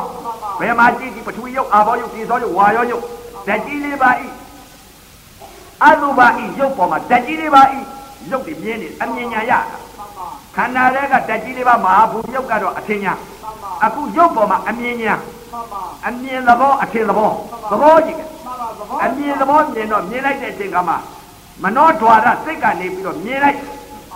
[0.60, 3.04] ဘယ်မှာကြည့်ကြည့်ပထဝီယုတ်အာဘောယုတ်ဒီသောယုတ်ဝါယောယုတ်
[3.48, 4.28] ဓာတ်ကြီးလေးပါဤ
[5.84, 7.78] အတုပါဤယုတ်ပေါ်မှာဓာတ်ကြီးလေးပါဤ
[8.32, 9.60] ယုတ်ဒီမြင်းနေအမြင်ညာရတာ
[9.98, 15.45] မှန်ပါခန္ဓာတွေကဓာတ်ကြီးလေးပါမဟာဘူယုတ်ကတော့အထင်ညာမှန်ပါအခုယုတ်ပေါ်မှာအမြင်ညာမှန်ပါ
[16.08, 17.30] အမြင်သဘောအထင်သဘော
[17.72, 20.94] သဘောကြည့်တယ်မှန်ပါသဘောအမြင်သဘောမြင်တော့မြင်လိုက်တဲ့အချိန်ကမှ
[21.64, 23.58] မနောဓွာရစိတ်ကနေပြီးတော့မြင်လိုက်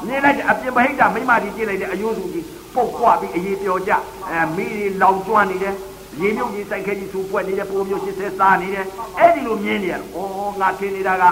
[0.07, 3.91] မြင်လိုက်တဲ့အပြင်ဗဟိတမိမကြီးကြည့်လိုက်တဲ့အယိုးစုကြီးပုတ်ကွာပြီးအေးပြောကြ
[4.29, 5.75] အဲမိတွေလောင်ကျွမ်းနေတယ်
[6.21, 8.85] ရေမြုပ်ကြီးစိုက်ခဲကြီးသူပွက်နေတယ်ပိုးမျိုးရှစ်ဆဲစားနေတယ်
[9.17, 11.23] အဲ့ဒီလိုမြင်နေရတော့ဩငါထင်နေတာက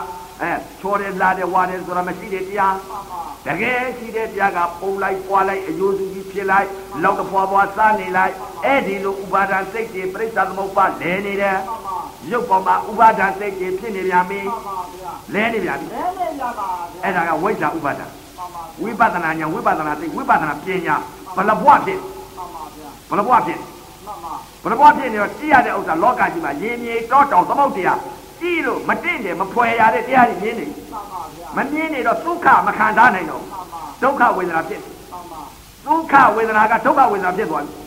[0.42, 6.68] အဲချောတယ်လာတယ်ဝါတယ်ဆိုတာမရှိတဲ့တရားမှန်ပါတကယ်ရှိတဲ့တရားကပုံလိုက်ပွားလိုက်အယိုးစုကြီးဖြစ်လိုက်
[7.04, 8.34] လောက်တဖွာဖွာစားနေလိုက်
[8.66, 11.98] အဲ့ဒီလိုဥပါဒံစိတ်တွေပြိဿသမုပ္ပါလဲနေတယ်မှန်ပါ
[12.32, 20.96] ရုပ်ပေါ်မှာဥပါဒံစိတ်တွေဖြစ်နေပြန်ပြီမှန်ပါဗျာလဲနေပြန်ပြီလဲနေရပါဗျာအဲ့ဒါကဝိဇ္ဇာဥပါဒံမှန်ပါဝိပဿနာဉာဏ်ဝိပဿနာသိဝိပဿနာပညာ
[21.36, 24.34] ဘလဘွားဖြစ်မှန်ပါဗျာဘလဘွားဖြစ်မှန်ပါ
[24.64, 28.00] ဘလဘွားဖြစ်နေတော့ကြည့်ရတဲ့ဥစ္စာလောကကြီးမှာရေမြေတောတောင်သမုတ်တရား
[28.40, 34.88] ကြည့်လို့မတင့်တယ်မဖွယ်ရတဲ့တရားတွေမြင်နေမှန်ပါဗျာမမြင်နေတော့ဒုက္ခမခံစားနိုင်တော့မှန်ပါဒုက္ခဝေဒနာဖြစ်မှ
[35.18, 35.42] န်ပါ
[35.86, 37.87] ဒုက္ခဝေဒနာကဒုက္ခဝေဒနာဖြစ်သွားပြီ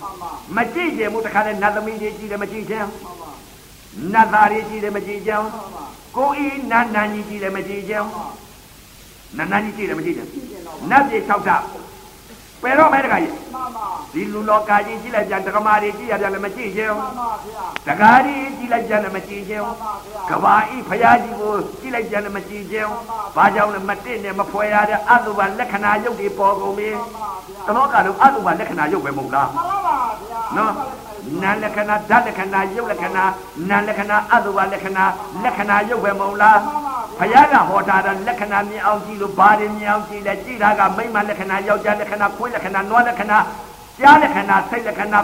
[0.56, 3.30] မှန်ပါမကြည့်ကြဘူးတခါတည်းနတ်သမီးတွေကြည့်တယ်မကြည့်ချင်းမှန်ပါ
[4.12, 5.84] နတ်သားတွေကြည့်တယ်မကြည့်ချင်းမှန်ပါ
[6.16, 8.06] ကိုယ်ဤနတ်နန်းကြီးကြည့်တယ်မကြည့်ချင်း
[9.36, 11.48] နတ်နန်းကြီးကြည့်တယ်မကြည့်ချင်းကြည့်ကြတော့နတ်ပြေ၆ထ
[12.62, 22.88] ပယ်တော့မဲတခါကြီးမှန်ပါဒီလူလောကကြီးကြည့်လိုက်ပြန်ဒကမာတွေကြည့်ရပြန်လည်းမကြည့်ချင်းမှန်ပါဗျာဒကာတွေကြည့်လိုက်ပြန်လည်းမကြည့်ချင်းမှန်ပါဗျာကဘာဤဖရာကြီးကိုကြည့်လိုက်ပြန်လည်းမကြည့်ချင်း
[23.36, 30.72] ဘာကြောင့်လဲမတင့်နဲ့မဖွယ်ရတဲ့အတုပါလက္ခဏာရုပ်တွေပေါ်ကုန်ပြီမှန်ပါဗျာတလောကလုံးအတုပါလက္ခဏာရုပ်ပဲမဟုတ်လားမှန်ပါဗျာနော်
[31.42, 33.24] နာလက္ခဏာဓာတ်လက္ခဏာရုပ်လက္ခဏာ
[33.68, 35.04] နာလက္ခဏာအတုပါလက္ခဏာ
[35.44, 43.38] လက္ခဏာရုပ်ပဲမဟုတ်လားမှန်ပါဘုရားကဟောထားတာလက္ခဏာမြင်အောင်ကြည့်လို့ဘာတွေမြင်အောင်ကြည့်လဲကြည့်တာကမိမ့်မလက္ခဏာယောက်ျားလက္ခဏာခွေးလက္ခဏာနွားလက္ခဏာ
[43.98, 45.20] ကြားလက္ခဏာစိတ်လက္ခဏာ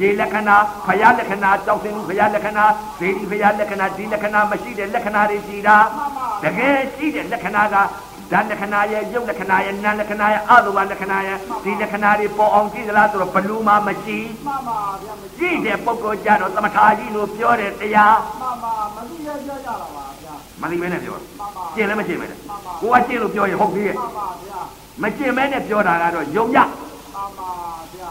[0.00, 2.64] ရေလက္ခဏာဘုရားလက္ခဏာကြောက်စင်ဘုရားလက္ခဏာ
[2.98, 5.76] ဇေဒီဘုရားလက္ခဏာဒီလက္ခဏာမရှိတဲ့လက္ခဏာတွေရှိတာ
[6.42, 7.76] တကယ်ရှိတဲ့လက္ခဏာက
[8.32, 24.60] ဓာတ်လက္ခဏာရဲ့ရုပ်လက္ခဏာရဲ့နာမ်လက္ခဏာရဲ့အတုပါလက္ခဏာရဲ့ဒီလက္ခဏာတွေပေါ်အောင်ကြည့်သလားဆိုတော့ဘလူးမှမကြည့်မှန်ပါဗျာမကြည့်တဲ့ပုဂ္ဂိုလ်ကြတော့သမထာကြီးလို့ပြောတဲ့တရားမှန်ပါမသိရကြကြတော့ပါဗျာမသိမဲနဲ့ပြောမှန်ပါကျင့်လည်းမကျင့်ပဲနဲ့မှန်ပါကိုကကျင့်လို့ပြောရင်ဟုတ်ပြီရဲ့မှန်ပါဗျာ
[25.02, 27.50] မကျင့်မဲနဲ့ပြောတာကတော့ယုံရမှန်ပါ
[27.94, 28.10] ဗျာ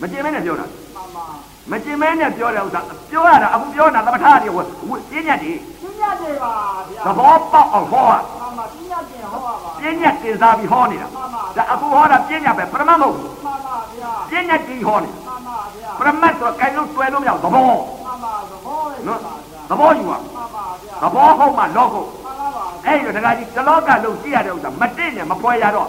[0.00, 1.26] မကျင့်မဲနဲ့ပြောတာမှန်ပါ
[1.70, 2.80] မကျင့်မဲနဲ့ပြောတဲ့ဥစ္စာ
[3.10, 6.52] ပြောရတာအခုပြောတာသမထာကြီးဝဝပြင်းညက်ကြီးပြညတ်တွေပါ
[6.90, 25.88] ဗျာသဘောပေါက်အောင်ဟောတာမှန် ပါပြညတ်တင်ဟောပါပါပြင်းညက်တင်စားပြီးဟောနေတာမှန်ပါဒါအခုဟောတာပြင်းညက်ပဲပရမတ်မဟုတ်ဘူးမှန်ပါဗျာပြင်းညက်ကြီးဟောနေမှန်ပါဗျာပရမတ်ဆိုတော့ကြိုင်လို့တွယ်လို့မရဘူးသဘောမှန်ပါသဘောလေးနော်ပါဗျာသဘောယူပါမှန်ပါဗျာသဘောဟုတ်မှလောကုမှန်ပါပါအဲ့ဒီတော့ဒကာကြီးတလောကလုံးကြည့်ရတဲ့ဥစ္စာမတင့်နဲ့မဖွဲရတော့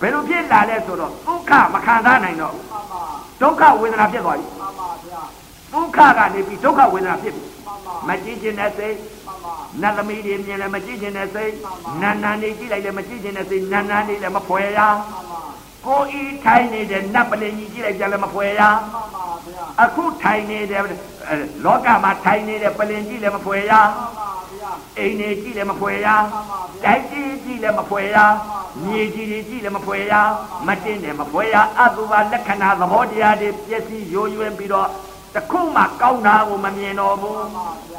[0.00, 3.02] ဘယ်လိုဖြစ်လာလဲဆိုတော့ဒုက္ခမခံစားနိုင်တော့မှန်ပါ
[3.40, 5.22] ဒုက္ခဝေဒနာဖြစ်သွားပြီမှန်ပါဗျာ
[5.72, 11.52] ဒုက္ခကနေပြီးဒုက္ခဝေဒနာဖြစ်ပြီမှန်ပါမကြည့်ခြင်းနဲ့စိတ်မှ န်ပါနတ်သမီးတွေမြင်လည်းမကြည့်ခြင်းနဲ့စိတ်
[12.00, 15.40] နန္နန်တွေကြည့်လိုက်လည်းမကြည့်ခြင်းနဲ့စိတ်နန္နန်တွေလည်းမဖွဲရမှန်ပါ
[15.86, 21.34] ကိုဤထိုင်နေတဲ့နတ်ပလင်ကြီးကြည့်လိုက်ကြလည်းမဖွဲရမှန်ပါဗျာအခုထိုင်နေတဲ့အဲ
[21.64, 28.16] လောကမှာထိုင်နေတဲ့ပလင်ကြီးလည်းမဖွဲရမှန်ပါဗျာအိမ်တွေကြည့်လည်းမဖွဲရမှန်ပါဗျာတိုက်ကြီးကြည့်လည်းမဖွဲရ
[28.84, 30.14] မြေကြီးတွေကြည့်လည်းမဖွဲရ
[30.66, 34.88] မတင်နဲ့မဖွဲရအတုပါလက္ခဏာသဘောတရားတွေပြည့်စည်ရိုးရွင်ပြီးတော့
[35.34, 37.36] တခုမှကောင်းတာကိုမမြင်တော့ဘူး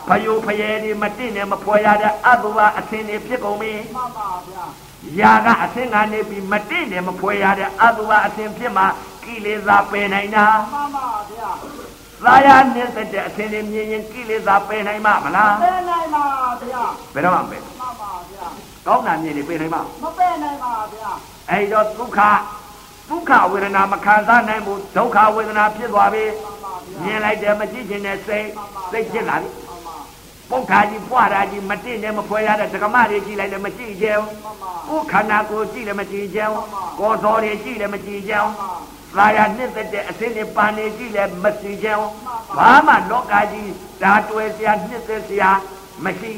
[0.08, 4.64] ဖယိုဖယဲဒီမတင်နဲ့မဖွဲရတဲ့အတုပါအသင်တွေဖြစ်ကုန်ပြီမှန်ပါဗျာ။
[5.20, 8.84] ຢာကအသင်ကနေပြီးမတင်နဲ့မဖွဲရတဲ့အတုပါအသင်ဖြစ်မှ
[9.24, 11.50] ကိလေသာပယ်နိုင်တာမှန်ပါဗျာ။
[12.26, 16.26] သာယာနေတဲ့အသင်တွေမြင်ရင်ကိလေသာပယ်နိုင်မှာမလားပဲနိုင်ပါ
[16.62, 18.46] ဗျာ။ဘယ်တော့မှမပယ်မှန်ပါဗျာ။
[18.88, 21.10] ကောင်းတာမြင်နေပယ်နိုင်မှာမပဲနိုင်ပါဗျာ။
[21.50, 22.20] အဲဒီတော့ဒုက္ခ
[23.10, 26.61] ဒုက္ခဝေဒနာမခံစားနိုင်ဘူးဒုက္ခဝေဒနာဖြစ်သွားပြီမှန်ပါဗျာ။
[27.04, 28.48] မြင်လိုက်တယ်မကြည့်ခြင်းနဲ့စိတ်
[28.92, 29.98] စိတ်ဖြစ်လာပြီမှန်ပါ။
[30.50, 36.64] ပုတ်ခါကြီးပွားတာကြီးမတင်နဲ့မဖွဲရတဲ့ဒကမတွေကြည့်လိုက်လည်းမကြည့်ကြဘူးမှန်ပါကိုယ်ခန္ဓာကိုယ်ကြည့်လည်းမကြည့်ကြဘူး
[37.00, 38.82] ကိုယ်တော်တွေကြည့်လည်းမကြည့်ကြဘူးမှန်ပါ
[39.18, 42.12] သာယာနှစ်သက်တဲ့အစင်းတွေပန်နေကြည့်လည်းမကြည့်ကြဘူး
[42.58, 43.72] ဘာမှလောကကြီး
[44.02, 45.52] ဓာတွေ့စရာနှစ်သက်စရာ
[46.04, 46.32] မရှိ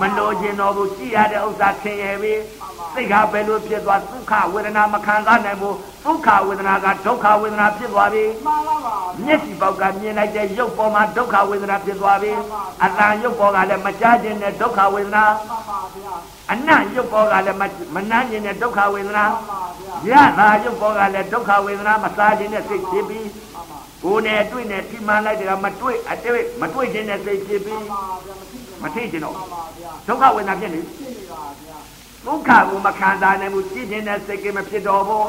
[0.00, 2.34] မလို့ခြင်းတော်ဘူးကြည့်ရတဲ့ဥစ္စာဆင်းရဲပြီ
[2.94, 12.32] စိတ်ကဘယ်လိုဖြစ်သွားဒုက္ခဝေဒနာမခံစားနိုင်ဘူးဒုက္ခဝေဒနာကဒုက္ခဝေဒနာဖြစ်သွားပြီမှန်ပါပါမျက်စိပေါက်ကမြင်လိုက်တဲ့ရုပ်ပေါ်မှာဒုက္ခဝေဒနာဖြစ်သွားပြီ
[12.84, 16.14] အတန်ရုပ်ပေါ်ကလည်းမကြားခြင်းနဲ့ဒုက္ခဝေဒနာမှန်ပါဗျာ
[16.52, 17.62] အနံ့ရုပ်ပေါ်ကလည်းမ
[17.94, 19.60] မနှမ်းခြင်းနဲ့ဒုက္ခဝေဒနာမှန်ပါ
[20.06, 27.82] ဗျာရတာရုပ်ပေါ်ကလည်းဒုက္ခဝေဒနာမစားခြင်းနဲ့စိတ်ဖြစ်ပြီးမှန်ပါကိုယ်နဲ့အတွေ့နဲ့ထိမှန်လိုက်တယ်ကမတွေ့အတွေ့မတွေ့ခြင်းနဲ့စိတ်ဖြစ်ပြီး
[28.82, 31.76] မှန်ပါဗျာမသိကြမထိခြင်းတော့မှန်ပါဗျာဒုက္ခဝေဒနာဖြစ်နေသိနေပါဗျာ
[32.26, 35.26] ဒုက္ခကိုမခံစားနိုင်ဘူးကြည့်ခြင်းနဲ့စိတ်ကမဖြစ်တော့ဘူး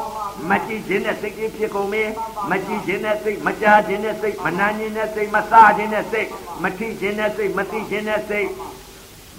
[0.50, 2.02] မကြည့်ခြင်းနဲ့စိတ်ကဖြစ်ကုန်ပြီ
[2.50, 6.28] မကြည့်ခြင်းနဲ့စိတ်မကြားခြင်းနဲ့စိတ်မနာခြင်းနဲ့စိတ်မစားခြင်းနဲ့စိတ်
[6.62, 8.48] မထိခြင်းနဲ့စိတ်မသိခြင်းနဲ့စိတ်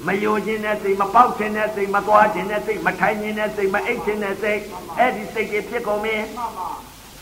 [0.07, 4.59] မယိုခြင်းနဲ့စိတ်မပေါက်ခြင်းနဲ့စိတ်မသွားခြင်းနဲ့စိတ်မထိုင်ခြင်းနဲ့စိတ်မအိပ်ခြင်းနဲ့စိတ်
[4.97, 6.67] အဲ့ဒီစိတ်ကဖြစ်ကုန်ပြီမှန်ပါ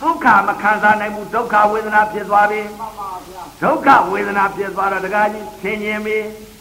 [0.02, 6.53] ဒုက္ခမခံစားနိုင်ဘူးဒုက္ခဝေဒနာဖြစ်သွားပြီမှန်ပါဗျာဒုက္ခဝေဒနာဖြစ်သွားတော့တကားကြီးဆင်းရဲပြီမှန်ပါ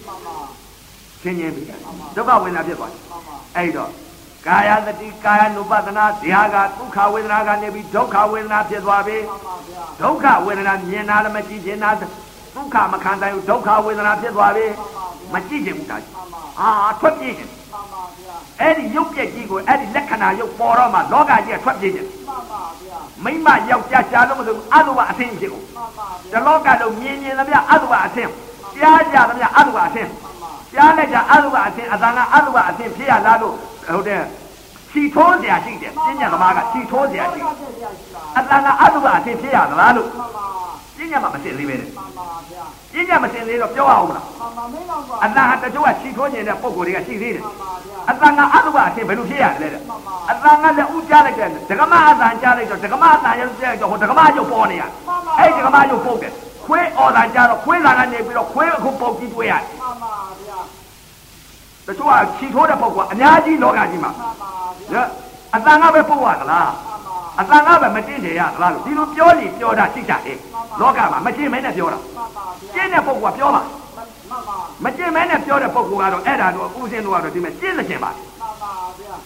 [1.22, 1.62] ဆင်းရဲပြီ
[2.16, 3.90] ဒုက္ခဝေဒနာဖြစ်သွားတယ်မှန်ပါအဲ့တော့
[4.46, 11.90] ကာယသတိကာယ ानु ပဒနာတရားကဒုက္ခဝေဒနာကနေပြီးဒုက္ခဝေဒနာဖြစ်သွားပြီမှန်ပါဗျာဒုက္ခဝေဒနာမြင်တာလည်းမကြည့်ချင်တာ
[12.56, 14.66] ဒုက္ခမခံတိုင်းဘူးဒုက္ခဝေဒနာဖြစ်သွားပြီ
[15.32, 16.14] မကြည့်ချင်ဘူးဒါကြီး
[16.60, 28.30] အာထွက်ပြေးခြင်းမှန်ပါဗျာအဲ့ဒီရုပ်ပြက်ကြီးကိုအဲ့ဒီလက္ခဏာရုပ်ပေါ်တော့မှလောကကြီးကထွက်ပြေးခြင်းမှန်ပါဗျာမိမယောက်ျားရှားလို့မဆိုဘူးအတုပအသင်းဖြစ်ကုန်မှန်ပါဗျာဒီလောကလုံးမြင်မြင်သမျှအတုပအသင်း
[28.75, 30.11] ကြားကြသမျှအတုပအသင်း
[30.73, 33.55] ကြားလိုက်ကြအတုပအသင်းအတန်ကအတုပအသင်းဖြစ်ရလားလို့
[33.88, 34.23] ဟုတ်တယ်
[34.91, 40.47] ချီထိုးเสียရှိတယ်ပညာသမားကချီထိုးเสียရှိ မှန်ပါဗျာရှိပါ အတန်ကအတုပအသင်းဖြစ်ရလားလို့ မှန်ပါ
[40.97, 42.63] ပညာမှမသိသေးပဲနဲ့ မှန်ပါဗျာ
[42.93, 49.82] ပညာမသိသေးတော့ပြောအောင်မလား မှန်ပါမင်းတော့ပါ အတန်ဟာတချို့ကချီထိုးနေတဲ့ပုံကိုယ်တွေကရှိသေးတယ် မှန်ပါဗျာ အတန်ကအတုပအသင်းဘယ်လိုဖြစ်ရလဲတဲ့
[50.32, 54.84] အတန်ကလည်းဥကြားလိုက်တယ်ဒကမအတန်ကြားလိုက်တော့ဒကမအတန်ရုပ်ကြားတော့ဟိုဒကမရုပ်ပေါ်နေရ
[55.39, 56.34] အဲ့ဒကမရုပ်ပုတ်တယ်
[56.66, 60.58] ခွေးအော်တန်ကြားတော့ခွေးလာကနေပြီးတော့ခွေးအခုပုတ်ကြည့်တွေ့ရတယ်မှန်ပါဗျာ
[61.86, 64.50] တချို့ကခြီထိုးတဲ့ပုတ်ကအများကြီးလောကကြီးမှာမှန်ပါ
[64.92, 65.08] ဗျာနော်
[65.54, 70.38] အတန်ကပဲပုတ်ရသလားမှန်ပါအတန်ကပဲမတင်တယ်ရသလားလို့ဒီလိုပြောနေပြောတာရှိကြတယ်
[70.80, 79.16] လောကမှာမကျင်မဲနဲ့ပြောတာမှန်ပါဗျာကျင့်တဲ့ပုတ်ကပြောပါမှန်ပါမကျင်မဲနဲ့ပြောတဲ့ပုတ်ကတော့အဲ့ဒါတော့ဥစဉ်တော့ကတော့ဒီမဲ့ကျင့်လက်ကျင်ပါမှန်ပါဗျာ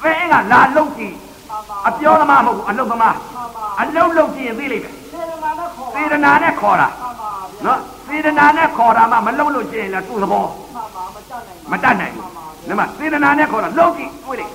[0.00, 1.14] ဖဲအင်းကလာလုံးကြည့်
[1.48, 4.94] မှန်ပါအပြောသမားမဟုတ်ဘူးအလုပ်သမားမှန်ပါအလုံးလုံးကြည့်ရင်သိလိမ့်မယ်
[5.36, 10.48] စေတနာနဲ့ခေါ်စေတနာနဲ့ခေါ်တာမှန်ပါဗျာနော်စေတနာနဲ့ခေါ်တာမှမလုံးလို့ကျင့်ရင်လည်းသူ့သဘောမှ
[10.80, 12.26] န်ပါမတတ်နိုင်မတတ်နိုင်ဘူး
[12.68, 14.52] နမစေတနာနဲ့ခေါ်တာလုံးကြည့်တွေ့လိမ့်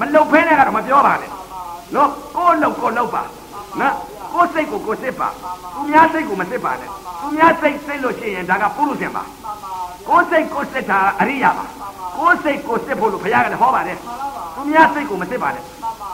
[0.00, 1.30] မလုံးဖဲနဲ့ကတော့မပြောပါနဲ့
[1.94, 3.22] နော်ကိုယ်လုံးကိုယ်လုံးပါ
[3.80, 3.94] နော်
[4.32, 5.28] ကိုယ်စိတ်ကိုကိုယ်စစ်ပါ
[5.74, 9.22] သူများစိတ်ကိုမစစ်ပါနဲ့သူများစိတ်စစ်လို့ရှိရင်ဒါကပုရုဇဉ်ပါ
[10.08, 11.64] ကိုယ်စိတ်ကိုယ်စစ်တာအရိယာပါ
[12.16, 13.98] ကိုယ်စိတ်ကိုယ်စစ်ဖို့လို့ဘုရားကလည်းဟောပါတယ်
[14.54, 15.64] သူများစိတ်ကိုမစစ်ပါနဲ့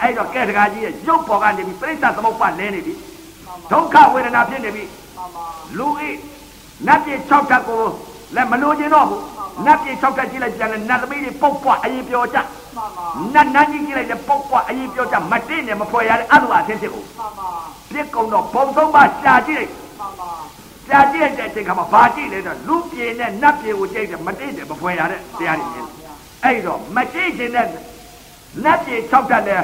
[0.00, 2.94] အဲ့တော့ကဲတကားကြီးရဲ့ရုပ်ပေါ်ကနေပြီးပြိဿသမုပ္ပါလဲနေပြီ
[3.70, 4.84] ဒုက္ခဝေဒနာဖြစ်နေပြီ
[5.78, 6.10] လူဤ
[6.86, 7.82] နတ်ပြည်၆ဓာတ်ကို
[8.34, 9.22] လည်းမလို့ခြင်းတော့ဘူး
[9.66, 12.38] နတ်ပြည်၆ဓာတ်ကြည့်လိုက်ပြန်လဲနတ်သမီးတွေပုတ်ပွားအရင်ပြောကြ
[12.76, 17.50] မှန်ပါနတ်နန်းကြီးကြည့်လိုက်လဲပုတ်ပွားအရင်ပြောကြမတင့်နဲ့မဖွယ်ရတဲ့အတုအဆင်းဖြစ်ကုန်မှန်ပါ
[17.90, 20.30] ပြစ်ကုန်တော့ဘုံသုံးပါရှာကြည့်လိုက်မှန်ပါ
[20.88, 25.86] ရှာကြည့်လိုက်တဲ့အချိန်ခါမှာဘာကြည့်လဲတော့လူပြေနဲ့နတ်ပြေကိုကြိတ်တယ်မတင့်တယ်မဖွယ်ရတဲ့တရားတွေရှင်
[26.44, 27.66] အဲ့တော့မတင့်ခြင်းနဲ့
[28.64, 29.56] နတ်ပြေ၆တက်လဲ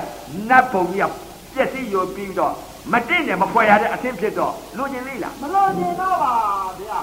[0.48, 1.12] နတ်ဘုံကြီးက
[1.52, 2.54] ပြည့်စည်ယူပြီးတော့
[2.92, 6.32] မတင့်တယ်မဖွယ်ရတဲ့အဆင်းဖြစ်တော့လူချင်းလေးလားမလို့နေတော့ပါ
[6.80, 6.98] ဗျာ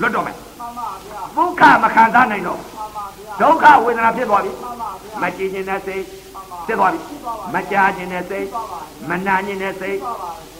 [0.00, 6.04] လွတ်တော့မယ်မှန်ပါဗျာဒုက္ခမခံစားနိုင်တော့မှန်ပါဗျာဒုက္ခဝေဒနာဖြစ်သွားပြီမှန်ပါဗျာမကြည်ခြင်းနဲ့စိတ်
[6.66, 7.00] ဖြစ်သွားပြီ
[7.54, 8.46] မကြားခြင်းနဲ့စိတ်
[9.08, 9.98] မနာခြင်းနဲ့စိတ်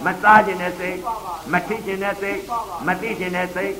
[0.05, 0.97] မစားခြင်းနဲ့စိတ်
[1.53, 2.39] မထိခြင်းနဲ့စိတ်
[2.87, 3.73] မသိခြင်းနဲ့စိတ်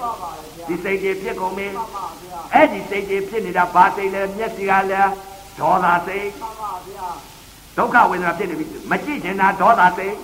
[0.67, 5.11] ဒီစိတ်တွေဖြစ်ကုန်ပြီမှန်ပါဗျာအဲ့ဒီစိတ်တွေဖြစ်နေတာဘာစိတ်လဲမျက်စိကလည်း
[5.59, 7.09] ဒေါသစိတ်မှန်ပါဗျာ
[7.81, 10.15] ဒုက္ခဝေဒနာဖြစ်နေပြီမကြည့်ခြင်းနာဒေါသစိတ်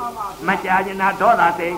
[0.49, 1.77] မကြားခြင်းနာဒေါသစိတ်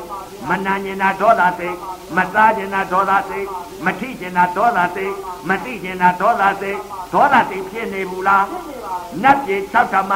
[0.48, 1.76] မနာခြင်းနာဒေါသစိတ်
[2.16, 3.46] မစားခြင်းနာဒေါသစိတ်
[3.84, 5.12] မထိခြင်းနာဒေါသစိတ်
[5.48, 6.78] မသိခြင်းနာဒေါသစိတ်
[7.12, 10.12] ဒေါသစိတ်ဖြစ်နေဘူးလားဖြစ်နေပါနတ်ပြည်၆ဓမ္မ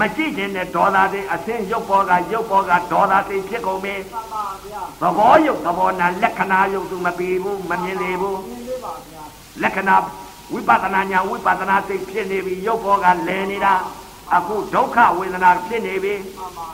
[0.00, 9.22] မကြည့်ခြင်းနဲ့ဒေါသစိတ်အစင်းရုပ်ပေါ်ကရုပ်ပေါ်ကဒေါသစိတ်ဖြစ်ကုန်ပြီမှန်ပါဗျာသဘောယုတ်သဘောနာလက္ခဏာယုတ်သူမပြီးဘူးမမြင်သေးဘူးမြင်လေးပါဗျာ
[9.62, 9.96] လက္ခဏာ
[10.52, 13.74] ဝိပဿနာညာဝိပဿနာစိတ်ဖြစ်နေပြီရုပ်ပေါ်ကလဲနေတာ
[14.32, 16.66] အခုဒုက္ခဝေဒနာဖြစ်နေပြီမှန်ပါ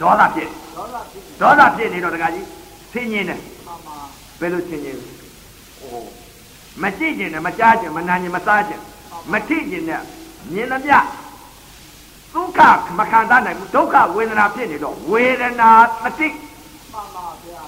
[0.00, 2.46] ဒေါသဖြစ်ဒေါသဖြစ်နေဒေါသဖြစ်နေတော့တကကြီး
[2.92, 3.96] ဆင်းရဲတယ်မှန်ပါ
[4.40, 5.04] ဘယ်လိုဆင်းရဲလဲ
[5.80, 6.00] ဟို
[6.82, 8.82] မကြည့်ခြင်းနဲ့မကြားခြင်းမနာခြင်းမစားခြင်း
[9.32, 10.00] မထိခြင်းနဲ့
[10.54, 10.96] မြင်သမျှ
[12.34, 12.60] ဒုက္ခ
[12.98, 15.70] မခံစားနိုင်ဘူးဒုက္ခဝေဒနာဖြစ်နေတော့ဝေဒနာ
[16.04, 16.28] တတိ
[16.92, 17.62] မှန်ပါဗျာ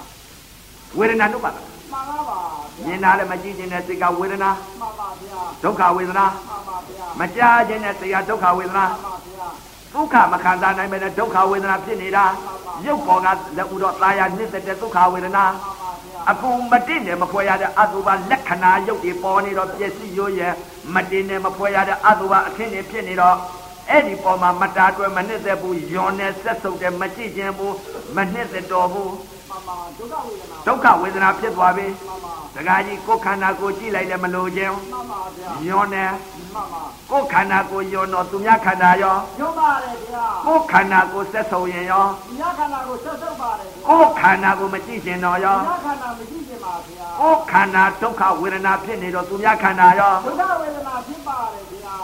[0.98, 1.56] ဝေဒနာနုပါဒ
[1.92, 2.40] မှန်ပါပါ
[2.84, 9.48] မြင်တာလည်းမကြည့်ခြင်းနဲ့စိတ်ကဝေဒနာမှန်ပါဗျာဒုက္ခဝေဒနာမှန်ပါဗျာမကြားခြင်းနဲ့စိတ်ကဒုက္ခဝေဒနာမှန်ပါဗျာ
[9.94, 12.24] ဒုက္ခမခံစားနိုင်ပဲနဲ့ဒုက္ခဝေဒနာဖြစ်နေတာ
[12.86, 13.26] ရုပ်ပေါ်က
[13.56, 15.44] လက်ဥတော့ตาရနှစ်သက်တဲ့ဒုက္ခဝေဒနာ
[16.30, 20.40] အခုမတင်နဲ့မဖွဲရတဲ့အတုပါလက္ခဏာရုပ်တွေပေါ်နေတော့ပျက်စီးရိုးရ
[20.94, 23.36] မတင်နဲ့မဖွဲရတဲ့အတုပါအခင်းတွေဖြစ်နေတော့
[23.90, 27.74] အဲ့ဒီပေါ်မှာမတားတွဲမနှစ်သက်ဘူးယွန်နဲ့ဆက်ဆုပ်တယ်မကြည့်ခြင်းဘူး
[28.16, 29.12] မနှစ်သက်တော်ဘူး
[29.98, 36.10] ဒုက္ခဝေဒနာဒုက္ခဝေဒနာဖြစ်သွားပြီမှန်ပါဒကာကြီးကိုယ်ခန္ဓာကိုယ်ကြည့်လိုက်လည်းမလို့ခြင်းမှန်ပါဗျာယွန်နဲ့
[36.54, 42.06] မှန်ပါကိုယ်ခန္ဓာကိုယ်ယွန်တော့သူများခန္ဓာရောရုပ်ပါတယ်ဗျာကိုယ်ခန္ဓာကိုယ်ဆက်ဆုပ်ရင်ရော
[42.38, 51.96] ညခန္ဓာကိုဆက်ဆုပ်ပါတယ်ဗျာကိုယ်ခန္ဓာကိုယ်မကြည့်ခြင်းတော့ရောညခန္ဓာမရှိခြင်းပါဗျာကိုယ်ခန္ဓာဒုက္ခဝေဒနာဖြစ်နေတော့သူများခန္ဓာရောဒုက္ခဝေဒနာဖြစ်ပါတယ်ဗျာ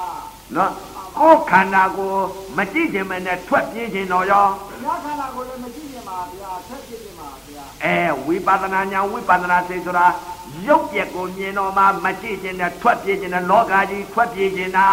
[0.57, 0.71] နော်
[1.19, 2.13] ကိုယ်ခန္ဓာကို
[2.57, 4.47] မကြည့်ခြင်းမနဲ့ထွက်ပြေးခြင်းတော့ရော
[4.85, 6.94] ညခန္ဓာကိုလည်းမရှိခြင်းပါဗျာဆက်ဖြစ်ခြင်းပါဗျာ
[7.85, 10.07] အဲဝိပဿနာညာဝိပဿနာစိတ်ဆိုတာ
[10.69, 14.87] ရုပ်ပြက်ကိုမြင်တော့မှမကြည့်ခြင်းနဲ့ထွက်ပြေးခြင်းနဲ့လောကကြီးထွက်ပြေးခြင်းနာ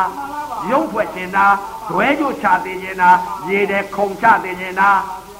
[0.72, 1.46] ရုပ်ထွက်ခြင်းနာ
[1.90, 3.10] ဒွဲကြိုချသေးခြင်းနာ
[3.50, 4.90] ရေတဲ့ခုံချသေးခြင်းနာ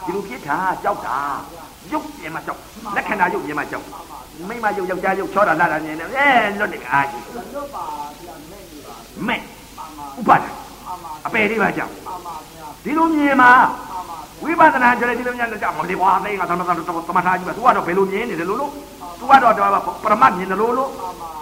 [0.06, 1.18] ဒီလိုဖြစ်တာကြောက်တာ
[1.92, 2.60] ရုပ်ပြင်မှာကြောက်
[2.96, 3.86] လက္ခဏာရုပ်ပြင်မှာကြောက်
[4.48, 6.28] မိမရုပ်ယောက်ျားရုပ်ချောတာလာတာမြင်တယ်အဲ
[6.60, 7.24] လွတ်နေအားကြီး
[7.56, 7.84] ရုပ်ပါ
[8.24, 8.96] ဗျာမဲ့နေပါ
[9.28, 13.91] မဲ့မှန်ပါဥပါဒမှန်ပါအပေလေးပါကြောက်မှန်ပါဗျာဒီလိုမြင်မှာမှန်ပါ
[14.44, 18.72] ဝိပဿနာကြလေဒီလိုများကြောက်မလေးဘွာသိငါသမသမသမထာကြီးပဲသူကတော့ဘယ်လိုမြင်နေတယ်လို့လို့
[19.20, 19.70] သူကတော့တော့
[20.04, 20.90] ပရမတ်မြင်တယ်လို့လို့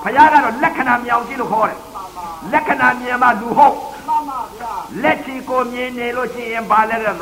[0.04, 3.76] ဘုရားကတော့လက္ခဏာမြောင်ကြည့်လို့ခေါ်တယ်မှန်ပါလက္ခဏာမြင်မှလူဟုတ်
[4.08, 4.72] မှန်ပါဗျာ
[5.04, 7.16] လက်ချီကိုမြင်နေလို့ရှိရင်ဘာလဲတဲ့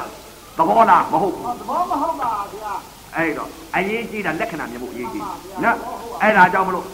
[0.58, 2.72] သဘောလားမဟုတ်ဘူးသဘောမဟုတ်ပါဗျာ
[3.16, 5.24] အဲ့တော့အရေးကြီးတာလက္ခဏာမြင်ဖို့အရေးကြီး
[5.64, 5.78] နော်
[6.22, 6.86] အဲ့ဒါကြောင့်မလို့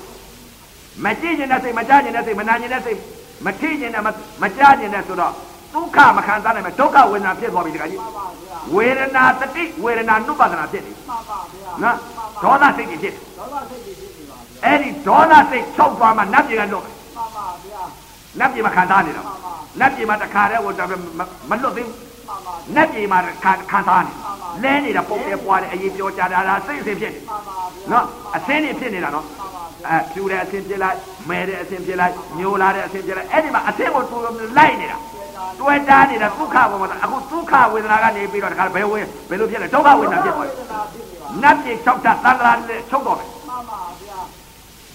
[1.06, 3.00] မကြည့်ကျင်တဲ့စိတ်မကြားကျင်တဲ့စိတ်မနာကျင်တဲ့စိတ်
[3.46, 4.04] မထိကျင်တဲ့
[4.42, 5.34] မကြားကျင်တဲ့ဆိုတော့
[5.74, 11.96] ဒုက္ခမခံစားနိုင်မဲ့ဒုက္ခဝေဒနာဖြစ်သွားပြီတခါကြီးမှန်ပါဗျာဝေဒနာတတိဝေဒနာနုပါဒနာဖြစ်နေမှန်ပါဗျာနော်
[12.44, 17.82] ဒေါသစိတ်ကြီးဖြစ်ဒေါသစိတ်ကြီးဖြစ်နေပါဗျာအဲ့ဒီဒေါသစိတ်ချုပ်သွားမှနတ်ပြည်ကလွတ်မှန်ပါဗျာ
[18.40, 20.74] နတ်ပြည်မှာခံစားနေတော့မှန်ပါနတ်ပြည်မှာတခါတည်းဟို
[21.50, 21.96] မလွတ်သေးဘူး
[22.28, 24.14] မှန်ပါနတ်ပြည်မှာခံခံစားနေ
[24.64, 28.06] လဲနေတာပုံပြပွားတယ်အရေးပြောကြတာဒါစိတ်အစဉ်ဖြစ်နေမှန်ပါဗျာနော်
[28.36, 30.98] အစင်းနေဖြစ်နေတာနော်မှန်ပါဗျာအဲဖြူတဲ့အစင်းဖြစ်လိုက်
[31.30, 34.18] မဲတဲ့အစင်းဖြစ်လိုက်ညိုလာတဲ့အစင်းဖြစ်လိုက်အဲ့ဒီမှာအစင်းကိုတူ
[34.58, 34.98] လိုက်နေတာ
[35.60, 44.20] တွဲတားနေတာဒုက္ခဝေဒနာအခုဒုက္ခဝေဒနာကနေပြီးတော့တခါဘယ်ဝေဘယ်လိုဖြစ်လဲဒုက္ခဝေဒနာဖြစ်သွားတယ်ဝေဒနာဖြစ်နေပါနတ်ပြည်၆တာသံဃာနဲ့ချုပ်တော့မယ်မှန်ပါဗျာ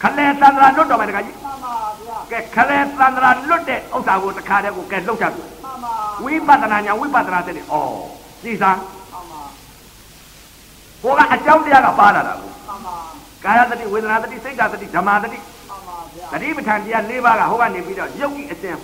[0.03, 5.93] ခလဲသံဃာလွတ်တော့မယ်တခါကြီးမှန်ပါဗျာကဲခလဲသံဃာလွတ်တဲ့ဥစ္စာကိုတခါတည်းကိုကဲလှုပ်ချပြီမှန်ပါ
[6.25, 7.59] ဝိပဿနာညာဝိပဿနာတဲ့ဩ
[8.43, 9.43] စီစံမှန်ပါ
[11.03, 12.97] ဟိုကအကြောင်းတရားကပါလာတာကိုမှန်ပါ
[13.45, 18.77] ကာယတတိဝေဒနာတတိစိတ်ဓာတတိဓမ္မတတိမှန်ပါဗျာတတိပဋ္ဌာန်တရား၄ပါးကဟိုကနေပြီးတော့ယုတ်ဤအစဉ်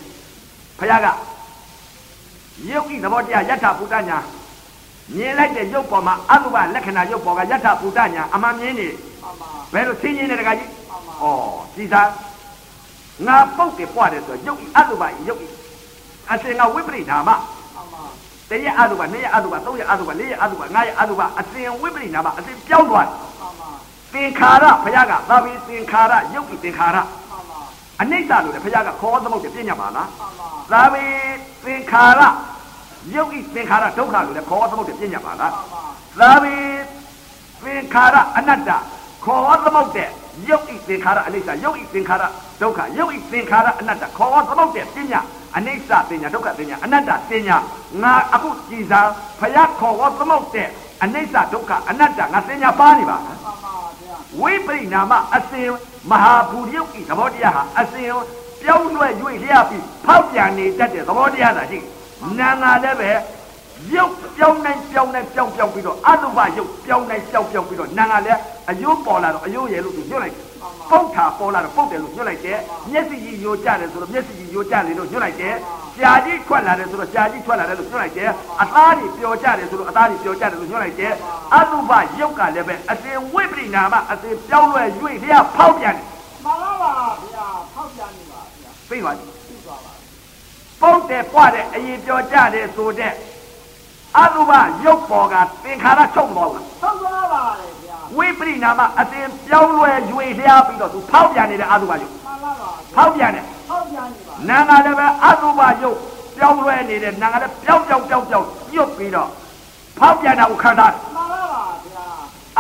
[0.78, 1.06] ဖခင်က
[2.70, 4.18] ယုတ်ဤသဘောတရားယထာဘုဒ္ဓညာ
[5.14, 8.88] မြင်လိုက်တဲ့ယုတ်ပေါ်မှာအတုပလက္ခဏာယုတ်ပေါ်ကယထာဘုဒ္ဓညာအမှန်မြင်နေ
[9.22, 12.02] မှန်ပါဘယ်လိုသိမြင်နေတကကြီးမှန်ပါဩစီသာ
[13.26, 15.46] ငါပုတ်တယ်ပွားတယ်ဆိုတော့ယုတ်ဤအတုပဤယုတ်ဤ
[16.30, 17.40] အစဉ်ကဝိပရိနာမမှန်
[17.92, 18.04] ပါ
[18.50, 23.70] တရက်အတုပနှစ်ရက်အတုပသုံးရက်အတုပလေးရက်အတုပငါးရက်အတုပအစဉ်ဝိပရိနာမအစဉ်ပြောင်းသွားတယ်မှန်ပါ
[24.12, 27.23] သင်္ခါရဘုရားကသာဝေသင်္ခါရယုတ်ဤသင်္ခါရမှန်ပါ
[28.04, 31.04] အနိစ္စလို့လေဘုရားကခေါ်သမုတ်တယ်ပြညာပါလားမှန်ပါသာဝေ
[31.64, 32.22] သင်္ခါရ
[33.14, 35.80] ယုတ်ဤသင်္ခါရဒုက္ခလို့လေခေါ်သမုတ်တယ်ပြညာပါလားမှန်ပါ
[36.20, 36.54] သာဝေ
[37.64, 38.70] သင်္ခါရအနတ္တ
[39.24, 40.08] ခေါ်သမုတ်တဲ့
[40.48, 42.22] ယုတ်ဤသင်္ခါရအနိစ္စယုတ်ဤသင်္ခါရ
[42.60, 45.20] ဒုက္ခယုတ်ဤသင်္ခါရအနတ္တခေါ်သမုတ်တဲ့ပြညာ
[45.56, 47.56] အနိစ္စပညာဒုက္ခပညာအနတ္တပညာ
[48.02, 49.08] ငါအခုကြည်စား
[49.40, 50.68] ဘုရားခေါ်သမုတ်တဲ့
[51.02, 53.83] အနိစ္စဒုက္ခအနတ္တငါပညာပါနေပါလားမှန်ပါဗျာ
[54.40, 55.68] ဝိပရိနာမအစဉ်
[56.10, 58.10] မဟာဘူရုပ်ဤသဘောတရားဟာအစဉ်
[58.62, 61.78] ပြောင်းလဲ၍လျှပ်ပြီးဖောက်ပြန်နေတတ်တဲ့သဘောတရားသာရှိ
[62.38, 63.10] နာငါလည်းပဲ
[63.94, 70.43] ရုပ်ပြောင်းနိုင်ပြောင်းနိုင်ပြောင်းပြောင်းပြီးတော့အတုပရုပ်ပြောင်းနိုင်ပြောင်းပြောင်းပြီးတော့နာငါလည်းအယိုးပေါ်လာတော့အယိုးရယ်လို့သူညွှတ်လိုက်တယ်
[70.90, 72.58] ပုတ်တာပေါ်လာတော့ပုတ်တယ်လို့ညွှတ်လိုက်တယ်
[72.90, 75.54] မျက်စိကြီးယိုကျတယ်ဆိုတော့မျက်စိကြီးယိုကျတယ်လို့ညွှတ်လိုက်တယ်
[75.96, 78.30] ရှားကြီးထွက်လာတယ်ဆိုတော့ရှားကြီးထွက်လာတယ်လို့ညွှတ်လိုက်တယ်
[78.62, 81.12] အသားကြီးပျော်ကျတယ်ဆိုတော့အသားကြီးပျော်ကျတယ်လို့ညွှတ်လိုက်တယ်
[81.54, 84.84] အတုပရုပ်ကလည်းပဲအစဉ်ဝိပရိနာမအစဉ်ပြောင်းလဲ၍
[85.22, 86.06] လျှပ်ဖောက်ပြန်တယ်
[86.44, 86.92] မှန်ပါပါ
[87.24, 89.92] ဗျာဖောက်ပြန်နေပါဗျာသိပါပြီသိသွားပါ
[90.80, 93.12] ပုတ်တယ်ပွားတယ်အရင်ပြောကြတယ်ဆိုတဲ့
[94.18, 94.52] အတုပ
[94.84, 97.83] ရုပ်ပေါ်ကသင်္ခါရချုပ်သွားဘူးဆောက်သွားပါလေဗျာ
[98.16, 105.98] ဝိပရိနာမအစဉ်ပြောင်းလဲ၍လျှပ်ပြီးတော့သူဖောက်ပြန်နေတဲ့အတုပရုပ်မှန်ပါပါဖောက်ပြန်တယ်ဖောက်ပြန်နေပါနာငါလည်းပဲအတုပရုပ်
[106.36, 109.28] ပြောင်းလဲနေတဲ့နာငါလည်းပြောင်းပြောင်းပြောင်းပြောင်းညွတ်ပြီးတော့
[109.98, 112.06] ဖောက်ပြန်တာကိုခံစားတယ်မှန်ပါပါဗျာ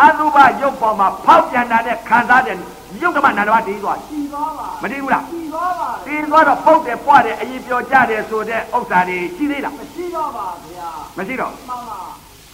[0.00, 2.56] အတုပရုပ်ပေါ်မှာဖောက်ပြန်တာနဲ့ခံစားတယ်
[3.02, 11.98] ရုပ်ကမှနန္ဒမတည်သွားတယ်ကြည်သွားပါမတည်ဘူးလားကြည်သွားပါတည်သွားတော့ပုတ်တယ်ပွားတယ်အရင်ပြောကြတယ်ဆိုတဲ့ဥစ္စာတွေရှိသေးလားမရှိတော့ပါဗျာမရှိတော့မှန်ပါ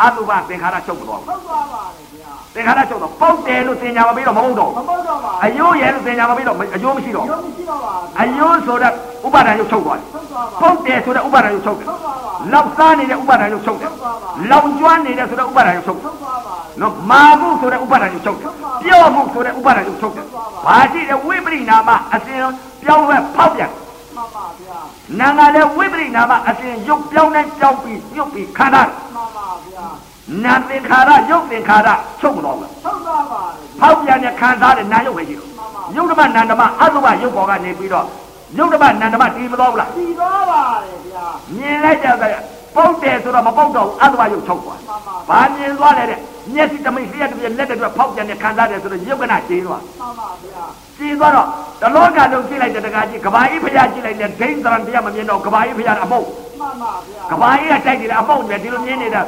[0.01, 2.10] အတုပသင်္ခါရချုပ်မသွားဘူးဆောက်သွားပါလေဗျာ
[2.55, 8.93] သင်္ခါရချုပ်တော့ပုတ်တယ်လို့သင်ညာမပြီးတော့မဟုတ်တော့မဟုတ်တော့ပါအယိုးရဲ့လို့သင်ညာမပြီးတော့အယိုးမရှိတော့ရုံးမရှိတော့ပါအယိုးဆိုတဲ့
[9.27, 13.91] ဥပါဒဏ်ရုပ်ချုပ်သွားတယ်ဆောက်သွားပါပုတ်တယ်ဆိုတဲ့ဥပါဒဏ်ရုပ်ချုပ်တယ်ဆောက်သွားပါလောက်စားနေတဲ့ဥပါဒဏ်ရုပ်ချုပ်တယ်
[14.51, 18.51] လောင်ကျွမ်းနေတဲ့ဆိုတဲ့ဥပါဒဏ်ရုပ်ချုပ်တယ်ဆောက်သွားပါနော်မာမှုဆိုတဲ့ဥပါဒဏ်ရုပ်ချုပ်တယ်
[18.83, 20.27] ပြော့မှုဆိုတဲ့ဥပါဒဏ်ရုပ်ချုပ်တယ်
[20.67, 22.41] ဘာရှိတဲ့ဝိပရိနာမအစဉ်
[22.83, 23.71] ပြောင်းလဲဖောက်ပြန်
[24.17, 24.79] မှန်ပါဗျာ
[25.21, 29.87] နာငါလည်းဝိပရိနာမအစဉ်ရုပ်ပြောင်းတိုင်းပြောင်းပြီးညွတ်ပြီးခန္ဓာမှန်ပါဗျာ
[30.45, 31.89] နာသင်္ခါရရုပ်သင်္ခါရ
[32.21, 35.49] ချုပ်မတော့ဘူးဆောက်သွားပါလေဖောက်ပြန်တဲ့ခံစားတဲ့နာယုတ်ပဲရှိတော့
[35.97, 38.07] ယုတ်ဓမ္မနန္ဒမအတုပယုတ်ဘောကနေပြီးတော့
[38.59, 41.27] ယုတ်ဓမ္မနန္ဒမတည်မတော့ဘူးလားကြည်သွားပါလေဗျာ
[41.57, 42.29] မြင်လိုက်တဲ့အခါ
[42.77, 46.19] ပုတ်တယ်ဆိုတော့မပုတ်တော့ဘူးအတုပယုတ်ချုပ်သွားမှန်ပါဘာမြင်သွားလဲတဲ့
[46.55, 50.65] မျက်စိတမိတ်လျှက်တစ်ပြက်လက်တစ်ပြက်ဖောက်ပြန်တဲ့ခံစားတယ်ဆိုတော့ယုတ်ကနာကျင်းသွားမှန်ပါဗျာ
[50.99, 51.47] ကျင်းသွားတော့
[51.81, 56.27] တလောကလုံးကြည့်လိုက်တဲ့တကားကြီးကဘာကြီးဖျားကြည့်လိုက်တဲ့ဒိန်းသရံတရားမမြင်တော့ကဘာကြီးဖျားအမုတ်
[56.61, 59.23] မှန်ပါဗျာကဘာကြီးကတိုက်နေတယ်အမုတ်ပဲဒီလိုမြင်နေတာ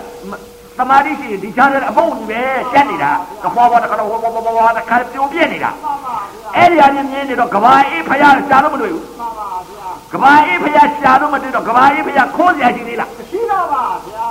[0.78, 2.40] သမာဓိရှိရင်ဒီချားတဲ့အမုတ်ကြီးပဲ
[2.72, 3.10] တက်နေတာ
[3.42, 14.26] ကဘောဘောတကတော့ဘောဘောဘောဘောတခါပြုံးပြက်နေတာမှန်ပါဗျာအဲ့ဒီအရင်မြင်နေတော့ကဘာအေးဖျားရှာလို့မတွေ့ဘူးမှန်ပါဗျာကဘာအေးဖျားရှာလို့မတွေ့တော့ကဘာအေးဖျားခိုးစရာရှိသေးလားမရှိတော့ပါဗျာ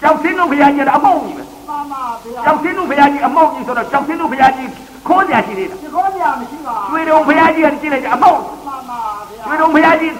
[0.00, 4.68] ကြောက်စင်းတို့ဖျားကြီးကအမုတ်ကြီးပဲမှန်ပါဗျာကြောက်စင်းတို့ဖျားကြီးအမုတ်ကြီးဆိုတော့ကြောက်စင်းတို့ဖျားကြီး
[5.08, 9.00] ခိုးစရာရှိသေးလားဒီခေါ်ကြမရှိပါကျွေတုံဖျားကြီးကကြည့်လိုက်ကြအမုတ်မှန်ပါ
[9.30, 10.14] ဗျာကျွေတုံဖျားကြီး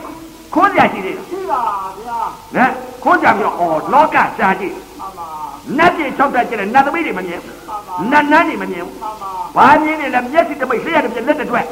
[0.54, 1.62] ခိုးစရာရှိသေးလားရှိပါ
[1.98, 2.18] ဗျာ
[2.56, 2.64] နဲ
[3.02, 4.80] ခိုးကြပြီးတော့အော်လောကရှားကြည့်မှ
[5.70, 7.76] န်ပါနတ်ပြည်၆တက်ကျတဲ့နတ်သမီးတွေမမြင်မှန်ပါ
[8.10, 11.66] နတ်နန်းနေမမြင်ဘူးမှန်ပါဘာမြင်နေလဲမျက်စိတပိတ်ဆေးရတဲ့ပြက်လက်တစ်တွက်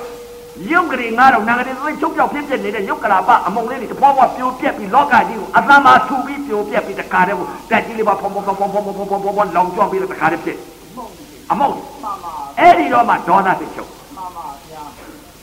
[0.71, 10.59] ရုပ်ကလေး9000နာကလေးသိချုပ်ပြောက်ဖြစ်ဖြစ်နေတဲ့ရုပ်ကလာပအမုံလေးတွေတဖွာဖွာပြိုပြက်ပြီးလောကကြီးကိုအသံမှာထူပြီးပြိုပြက်ပြီးတခါတည်းကိုတက်ကြီးလေးပါဖုံဖုံဖုံဖုံဖုံဖုံဖုံဖုံဖုံလောင်ကျွမ်းပြီးတခါတည်းဖြစ်
[10.97, 14.83] မုံနေအမုံမှန်ပါအဲ့ဒီတော့မှဒေါသစိတ်ချုပ်မှန်ပါဗျာ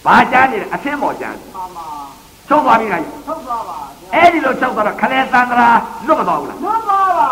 [0.05, 2.04] ဘာကြမ်းနေလဲအသင်းပေါ်ကြမ်းမှန်ပါ
[2.49, 5.67] ချုပ်သွားပြီလားထုတ်သွားပါဗျာအဲ့ဒီလိုချုပ်သွားတော့ခလဲသံဃာ
[6.07, 7.29] လွတ်မသွားဘူးလားမှန်ပါပါ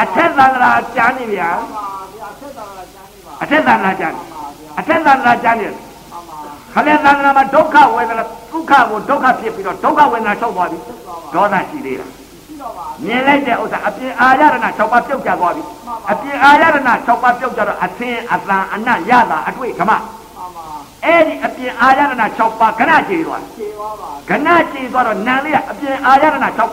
[0.00, 6.36] အထက်သံဃာကြမ်းနေဗျာမှန်ပါဗျာဆက်တာကကျမ်းနေပါအထက်သံဃာကြမ်းမှန်ပါဗျာအထက်သံဃာကြမ်းနေမှန်ပါ
[6.74, 15.62] ခလဲသံဃာမှာဒုက္ခဝေဒနာဒုက္ခကိုဒုက္ခဖြစ်ပြီးတော့ဒုက္ခဝေဒနာချုပ်သွားပြီဆက်သွားပါဒေါသရှိသေးလားရှိတော့ပါမြင်လိုက်တဲ့ဥစ္စာအပြင်အာရဏ6ပါးပြုတ်ကြသွားပြီ
[16.10, 20.23] အပြင်အာရဏ6ပါးပြုတ်ကြတော့အသင်အတန်အနတ်ရတာအတွေ့ခမမှန်ပါ
[21.04, 26.70] အဲ့ဒီအပြင်အာရဏ6ပါးခဏကျေသွားခြေသွားပါခဏကျေသွားတော့နံလေးကအပြင်အာရဏ6ပါး